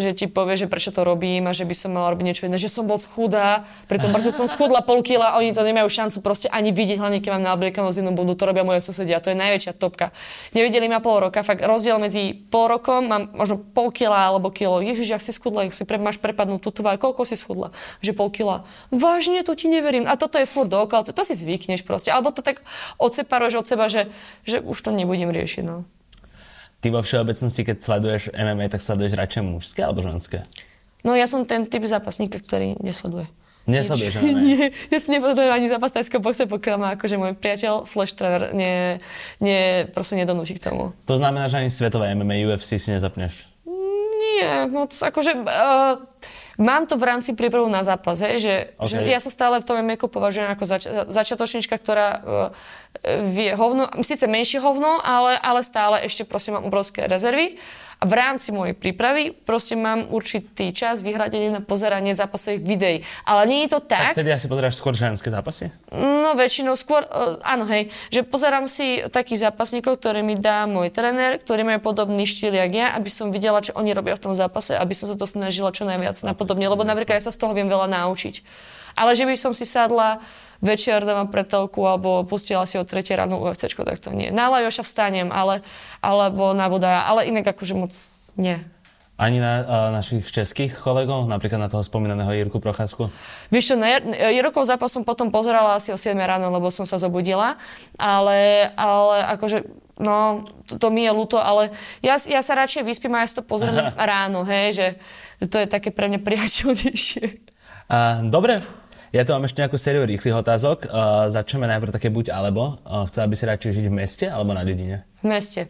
že 0.00 0.10
ti 0.16 0.26
povie, 0.28 0.56
že 0.56 0.66
prečo 0.66 0.90
to 0.90 1.04
robím 1.04 1.48
a 1.48 1.52
že 1.52 1.68
by 1.68 1.74
som 1.76 1.90
mala 1.92 2.12
robiť 2.12 2.24
niečo 2.24 2.44
iné, 2.48 2.56
že 2.56 2.72
som 2.72 2.88
bol 2.88 2.98
chudá, 2.98 3.64
pritom 3.88 4.12
proste 4.12 4.32
som 4.32 4.48
schudla 4.48 4.84
pol 4.84 5.00
kila 5.04 5.38
oni 5.38 5.52
to 5.52 5.62
nemajú 5.62 5.88
šancu 5.88 6.18
proste 6.24 6.48
ani 6.48 6.74
vidieť, 6.74 6.98
hlavne 6.98 7.18
keď 7.20 7.38
mám 7.38 7.44
naobliekanú 7.54 7.88
zimnú 7.90 8.12
bundu, 8.14 8.34
to 8.34 8.44
robia 8.48 8.66
moje 8.66 8.82
susedia, 8.84 9.22
to 9.22 9.30
je 9.32 9.38
najväčšia 9.38 9.72
topka. 9.76 10.10
Nevideli 10.52 10.86
ma 10.90 10.98
pol 10.98 11.28
roka, 11.28 11.44
fakt 11.46 11.62
rozdiel 11.62 12.01
medzi 12.02 12.34
pol 12.50 12.66
rokom, 12.66 13.06
mám 13.06 13.30
možno 13.30 13.62
pol 13.62 13.94
kila 13.94 14.34
alebo 14.34 14.50
kilo. 14.50 14.82
Ježiš, 14.82 15.14
ak 15.14 15.22
si 15.22 15.30
schudla, 15.30 15.70
ak 15.70 15.74
si 15.78 15.86
pre, 15.86 16.02
máš 16.02 16.18
prepadnutú 16.18 16.74
tvár, 16.74 16.98
koľko 16.98 17.22
si 17.22 17.38
schudla? 17.38 17.70
Že 18.02 18.18
pol 18.18 18.28
kila. 18.34 18.56
Vážne, 18.90 19.46
to 19.46 19.54
ti 19.54 19.70
neverím. 19.70 20.10
A 20.10 20.18
toto 20.18 20.42
je 20.42 20.50
furt 20.50 20.66
dookola, 20.66 21.06
to, 21.06 21.14
to 21.14 21.22
si 21.22 21.38
zvykneš 21.38 21.86
proste. 21.86 22.10
Alebo 22.10 22.34
to 22.34 22.42
tak 22.42 22.66
odseparuješ 22.98 23.62
od 23.62 23.66
seba, 23.70 23.86
že, 23.86 24.10
že 24.42 24.58
už 24.58 24.74
to 24.82 24.90
nebudem 24.90 25.30
riešiť. 25.30 25.62
No. 25.62 25.86
Ty 26.82 26.90
vo 26.90 26.98
všeobecnosti, 27.06 27.62
keď 27.62 27.76
sleduješ 27.78 28.22
MMA, 28.34 28.66
tak 28.66 28.82
sleduješ 28.82 29.14
radšej 29.14 29.42
mužské 29.46 29.86
alebo 29.86 30.02
ženské? 30.02 30.42
no 31.06 31.18
ja 31.18 31.26
som 31.26 31.46
ten 31.46 31.66
typ 31.66 31.82
zápasníka, 31.86 32.38
ktorý 32.42 32.78
nesleduje. 32.82 33.26
MMA? 33.66 34.32
Nie, 34.42 34.74
ja 34.90 34.98
si 34.98 35.08
ani 35.14 35.66
zápas 35.70 35.94
tajského 35.94 36.18
boxe, 36.18 36.50
pokiaľ 36.50 36.76
ma 36.78 36.88
akože 36.98 37.14
môj 37.14 37.32
priateľ 37.38 37.86
slash 37.86 38.18
tréner 38.18 38.50
nie, 38.50 38.98
nie, 39.38 39.86
proste 39.94 40.18
nedonúti 40.18 40.58
k 40.58 40.70
tomu. 40.70 40.90
To 41.06 41.14
znamená, 41.14 41.46
že 41.46 41.62
ani 41.62 41.70
svetové 41.70 42.10
MMA, 42.18 42.50
UFC 42.50 42.74
si 42.74 42.90
nezapneš. 42.90 43.50
Nie, 43.66 44.66
no 44.66 44.90
akože... 44.90 45.46
Uh, 45.46 46.02
mám 46.60 46.84
to 46.84 47.00
v 47.00 47.08
rámci 47.08 47.32
prípravu 47.32 47.68
na 47.72 47.80
zápas, 47.80 48.20
hej, 48.20 48.36
že, 48.42 48.54
Ok. 48.76 48.88
že 48.92 48.96
ja 49.08 49.20
sa 49.22 49.30
stále 49.32 49.56
v 49.60 49.64
tom 49.64 49.80
MMA 49.80 49.96
považujem 49.96 50.52
ako 50.52 50.64
zač- 50.68 50.90
začiatočnička, 51.08 51.76
ktorá 51.80 52.08
uh, 52.20 52.20
vie 53.32 53.56
hovno, 53.56 53.88
síce 54.04 54.28
menšie 54.28 54.60
hovno, 54.60 55.00
ale, 55.00 55.38
ale 55.40 55.64
stále 55.64 56.04
ešte 56.04 56.28
proste 56.28 56.52
mám 56.52 56.68
obrovské 56.68 57.08
rezervy. 57.08 57.56
A 58.02 58.04
v 58.04 58.18
rámci 58.18 58.50
mojej 58.50 58.74
prípravy 58.74 59.30
proste 59.30 59.78
mám 59.78 60.10
určitý 60.10 60.74
čas 60.74 61.06
vyhradený 61.06 61.54
na 61.54 61.60
pozeranie 61.62 62.18
zápasových 62.18 62.62
videí. 62.66 62.98
Ale 63.22 63.46
nie 63.46 63.62
je 63.62 63.78
to 63.78 63.80
Tak 63.86 64.10
tak, 64.10 64.14
vtedy 64.18 64.34
asi 64.34 64.50
pozeráš 64.50 64.74
skôr 64.82 64.90
ženské 64.90 65.30
zápasy? 65.30 65.70
No 65.94 66.34
väčšinou 66.34 66.74
skôr, 66.74 67.06
uh, 67.06 67.38
áno 67.46 67.62
hej, 67.70 67.94
že 68.10 68.26
pozerám 68.26 68.66
si 68.66 69.06
takých 69.06 69.46
zápasníkov, 69.46 70.02
ktoré 70.02 70.26
mi 70.26 70.34
dá 70.34 70.66
môj 70.66 70.90
tréner, 70.90 71.38
ktorí 71.38 71.62
majú 71.62 71.78
podobný 71.78 72.26
štýl 72.26 72.58
jak 72.58 72.74
ja, 72.74 72.90
aby 72.98 73.06
som 73.06 73.30
videla, 73.30 73.62
čo 73.62 73.70
oni 73.78 73.94
robia 73.94 74.18
v 74.18 74.24
tom 74.26 74.34
zápase, 74.34 74.74
aby 74.74 74.98
som 74.98 75.06
sa 75.06 75.14
to 75.14 75.22
snažila 75.22 75.70
čo 75.70 75.86
najviac 75.86 76.18
napodobne, 76.26 76.66
lebo 76.66 76.82
napríklad 76.82 77.22
ja 77.22 77.30
sa 77.30 77.30
z 77.30 77.38
toho 77.38 77.54
viem 77.54 77.70
veľa 77.70 77.86
naučiť. 77.86 78.42
Ale 78.98 79.14
že 79.14 79.24
by 79.24 79.38
som 79.38 79.54
si 79.54 79.62
sadla 79.62 80.18
večer 80.62 81.02
doma 81.02 81.26
pre 81.26 81.42
telku 81.42 81.82
alebo 81.82 82.22
pustila 82.22 82.62
si 82.64 82.78
o 82.78 82.86
3 82.86 83.02
ráno 83.18 83.42
UFC, 83.42 83.66
tak 83.74 83.98
to 83.98 84.14
nie. 84.14 84.30
Na 84.30 84.46
Lajoša 84.48 84.86
vstanem, 84.86 85.28
ale, 85.34 85.60
alebo 85.98 86.54
na 86.54 86.70
Budaja, 86.70 87.02
ale 87.04 87.26
inak 87.26 87.50
akože 87.50 87.74
moc 87.74 87.92
nie. 88.38 88.62
Ani 89.20 89.38
na 89.38 89.62
uh, 89.62 89.66
našich 89.92 90.24
českých 90.24 90.72
kolegov, 90.72 91.28
napríklad 91.28 91.60
na 91.60 91.68
toho 91.68 91.84
spomínaného 91.84 92.32
Jirku 92.32 92.58
Procházku? 92.58 93.12
Vieš 93.52 93.74
čo, 93.74 93.76
na 93.76 94.00
Jirokov 94.32 94.64
zápas 94.64 94.88
som 94.88 95.04
potom 95.04 95.28
pozerala 95.28 95.76
asi 95.76 95.92
o 95.92 95.98
7 96.00 96.16
ráno, 96.16 96.48
lebo 96.48 96.72
som 96.72 96.88
sa 96.88 96.96
zobudila, 96.96 97.60
ale, 98.00 98.72
ale 98.74 99.16
akože 99.36 99.68
no, 100.00 100.48
to, 100.66 100.80
to 100.80 100.88
mi 100.88 101.04
je 101.04 101.12
ľúto, 101.12 101.38
ale 101.38 101.70
ja, 102.00 102.16
ja 102.18 102.40
sa 102.40 102.56
radšej 102.56 102.82
vyspím 102.82 103.14
a 103.14 103.22
ja 103.22 103.30
si 103.30 103.36
to 103.36 103.44
pozriem 103.44 103.78
ráno, 104.10 104.42
hej, 104.48 104.74
že 104.74 104.86
to 105.46 105.60
je 105.60 105.68
také 105.68 105.92
pre 105.92 106.08
mňa 106.08 106.18
priateľnejšie. 106.18 107.24
A, 107.92 108.24
dobre, 108.26 108.64
ja 109.12 109.22
tu 109.28 109.36
mám 109.36 109.44
ešte 109.44 109.60
nejakú 109.60 109.76
sériu 109.76 110.08
rýchlych 110.08 110.32
otázok. 110.32 110.88
Uh, 110.88 111.28
začneme 111.28 111.68
najprv 111.68 111.92
také 111.92 112.08
buď 112.08 112.32
alebo. 112.32 112.80
Uh, 112.82 113.04
chcela 113.06 113.28
by 113.28 113.34
si 113.36 113.44
radšej 113.44 113.70
žiť 113.76 113.86
v 113.92 113.94
meste 113.94 114.24
alebo 114.24 114.56
na 114.56 114.64
dedine? 114.64 115.04
V 115.20 115.28
meste. 115.28 115.68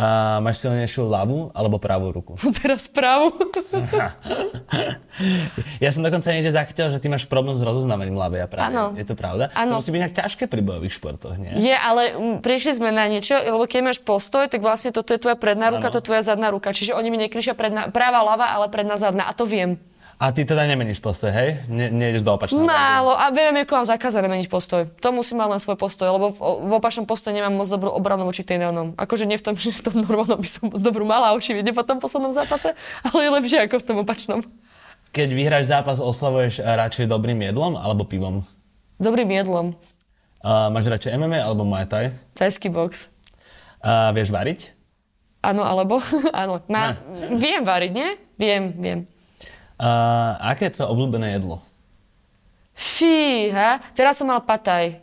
A 0.00 0.40
máš 0.40 0.64
silnejšiu 0.64 1.12
ľavú 1.12 1.52
alebo 1.52 1.76
pravú 1.76 2.08
ruku? 2.08 2.32
Teraz 2.64 2.88
pravú. 2.88 3.36
ja 5.84 5.90
som 5.92 6.00
dokonca 6.00 6.32
niekde 6.32 6.56
zachytil, 6.56 6.88
že 6.88 6.96
ty 7.04 7.12
máš 7.12 7.28
problém 7.28 7.52
s 7.58 7.60
rozoznávaním 7.60 8.16
ľavej 8.16 8.40
a 8.40 8.48
pravej. 8.48 8.96
Je 8.96 9.04
to 9.04 9.12
pravda? 9.12 9.52
Áno. 9.52 9.76
To 9.76 9.84
musí 9.84 9.92
byť 9.92 10.00
nejak 10.00 10.16
ťažké 10.16 10.48
pri 10.48 10.64
bojových 10.64 10.96
športoch, 10.96 11.36
nie? 11.36 11.52
Je, 11.52 11.76
ale 11.76 12.16
mm, 12.16 12.36
prišli 12.40 12.80
sme 12.80 12.96
na 12.96 13.12
niečo, 13.12 13.36
lebo 13.36 13.68
keď 13.68 13.92
máš 13.92 14.00
postoj, 14.00 14.48
tak 14.48 14.64
vlastne 14.64 14.88
toto 14.88 15.12
je 15.12 15.20
tvoja 15.20 15.36
predná 15.36 15.68
ruka, 15.68 15.92
Áno. 15.92 15.92
to 15.92 16.00
je 16.00 16.06
tvoja 16.08 16.24
zadná 16.24 16.48
ruka. 16.48 16.72
Čiže 16.72 16.96
oni 16.96 17.12
mi 17.12 17.20
nekričia 17.20 17.52
predná, 17.52 17.92
práva, 17.92 18.24
ľava, 18.24 18.56
ale 18.56 18.72
predná, 18.72 18.96
zadná. 18.96 19.28
A 19.28 19.36
to 19.36 19.44
viem. 19.44 19.76
A 20.20 20.36
ty 20.36 20.44
teda 20.44 20.68
nemeníš 20.68 21.00
postoj, 21.00 21.32
hej? 21.32 21.64
Ne, 21.64 21.88
nejdeš 21.88 22.20
do 22.20 22.36
opačného. 22.36 22.68
Málo. 22.68 23.16
A 23.16 23.32
viem, 23.32 23.56
ako 23.64 23.72
mám 23.80 23.88
zakázané 23.88 24.28
meniť 24.28 24.52
postoj. 24.52 24.84
To 25.00 25.16
musím 25.16 25.40
mať 25.40 25.56
len 25.56 25.60
svoj 25.64 25.80
postoj, 25.80 26.12
lebo 26.12 26.28
v, 26.28 26.38
v 26.68 26.72
opačnom 26.76 27.08
postoji 27.08 27.40
nemám 27.40 27.56
moc 27.56 27.64
dobrú 27.64 27.88
obranu 27.88 28.28
voči 28.28 28.44
Takedown. 28.44 29.00
Akože 29.00 29.24
nie 29.24 29.40
v 29.40 29.44
tom, 29.48 29.56
že 29.64 29.72
v 29.72 29.80
tom 29.80 30.04
normálnom 30.04 30.36
by 30.36 30.44
som 30.44 30.68
moc 30.68 30.76
dobrú 30.76 31.08
mala 31.08 31.32
očividne 31.32 31.72
po 31.72 31.88
tom 31.88 32.04
poslednom 32.04 32.36
zápase, 32.36 32.76
ale 33.08 33.18
je 33.24 33.30
lepšie 33.32 33.58
ako 33.64 33.80
v 33.80 33.84
tom 33.88 33.96
opačnom. 34.04 34.44
Keď 35.16 35.28
vyhráš 35.32 35.72
zápas, 35.72 36.04
oslavuješ 36.04 36.60
eh, 36.60 36.68
radšej 36.68 37.08
dobrým 37.08 37.40
jedlom 37.40 37.80
alebo 37.80 38.04
pivom? 38.04 38.44
Dobrým 39.00 39.32
jedlom. 39.32 39.72
Uh, 40.44 40.68
máš 40.68 40.84
radšej 40.84 41.16
MMA 41.16 41.40
alebo 41.40 41.64
Muay 41.64 41.88
Thai? 41.88 42.12
Tajský 42.36 42.68
box. 42.68 43.08
Uh, 43.80 44.12
vieš 44.12 44.28
variť? 44.28 44.76
Áno, 45.40 45.64
alebo? 45.64 45.96
Áno. 46.36 46.60
Má, 46.68 47.00
viem 47.40 47.64
variť, 47.64 47.92
nie? 47.96 48.08
Viem, 48.36 48.76
viem. 48.76 49.00
Uh, 49.80 50.36
aké 50.52 50.68
je 50.68 50.76
tvoje 50.76 50.92
obľúbené 50.92 51.40
jedlo? 51.40 51.64
Fíha, 52.76 53.80
teraz 53.96 54.20
som 54.20 54.28
mal 54.28 54.44
pataj. 54.44 55.00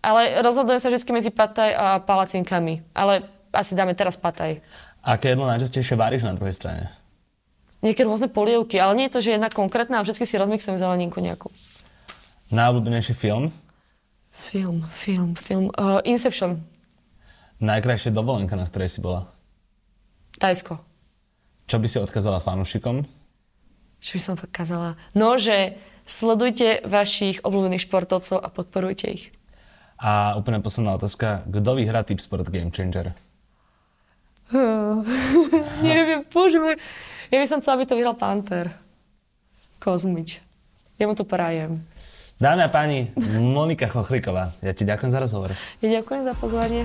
Ale 0.00 0.40
rozhodujem 0.40 0.80
sa 0.80 0.88
vždy 0.88 1.12
medzi 1.12 1.28
pataj 1.28 1.70
a 1.76 1.86
palacinkami. 2.00 2.80
Ale 2.96 3.28
asi 3.52 3.76
dáme 3.76 3.92
teraz 3.92 4.16
pataj. 4.16 4.64
Aké 5.04 5.36
jedlo 5.36 5.44
najčastejšie 5.44 6.00
varíš 6.00 6.24
na 6.24 6.32
druhej 6.32 6.56
strane? 6.56 6.88
Niekedy 7.84 8.08
rôzne 8.08 8.32
polievky, 8.32 8.80
ale 8.80 8.96
nie 8.96 9.06
je 9.12 9.20
to, 9.20 9.20
že 9.20 9.36
jedna 9.36 9.52
konkrétna 9.52 10.00
a 10.00 10.04
vždy 10.04 10.24
si 10.24 10.40
rozmixujem 10.40 10.80
zeleninku 10.80 11.20
nejakú. 11.20 11.52
Najobľúbenejší 12.48 13.12
film? 13.12 13.52
Film, 14.32 14.80
film, 14.88 15.36
film. 15.36 15.68
Uh, 15.76 16.00
Inception. 16.08 16.64
Najkrajšia 17.60 18.16
dovolenka, 18.16 18.56
na 18.56 18.64
ktorej 18.64 18.88
si 18.88 19.04
bola? 19.04 19.28
Tajsko. 20.40 20.80
Čo 21.68 21.76
by 21.76 21.86
si 21.88 21.98
odkázala 22.00 22.40
fanúšikom? 22.40 23.04
Čo 24.06 24.12
by 24.14 24.22
som 24.22 24.34
kazala? 24.54 24.94
No, 25.18 25.34
že 25.34 25.74
sledujte 26.06 26.86
vašich 26.86 27.42
obľúbených 27.42 27.90
športovcov 27.90 28.38
a 28.38 28.46
podporujte 28.54 29.06
ich. 29.10 29.34
A 29.98 30.38
úplne 30.38 30.62
posledná 30.62 30.94
otázka. 30.94 31.42
Kto 31.50 31.74
vyhrá 31.74 32.06
Tip 32.06 32.22
Sport 32.22 32.46
Game 32.54 32.70
Changer? 32.70 33.18
Neviem, 35.82 36.22
bože 36.30 36.62
môj. 36.62 36.78
Ja 37.34 37.42
by 37.42 37.46
som 37.50 37.58
chcela, 37.58 37.82
aby 37.82 37.90
to 37.90 37.98
vyhral 37.98 38.14
Panther. 38.14 38.70
Kozmič. 39.82 40.38
Ja 41.02 41.10
mu 41.10 41.18
to 41.18 41.26
prajem. 41.26 41.82
Dámy 42.38 42.62
a 42.62 42.70
páni, 42.70 43.10
Monika 43.40 43.88
Chochliková, 43.88 44.52
ja 44.60 44.76
ti 44.76 44.84
ďakujem 44.84 45.10
za 45.10 45.18
rozhovor. 45.24 45.50
Ja 45.80 45.88
ďakujem 45.98 46.22
za 46.22 46.34
pozvanie. 46.36 46.84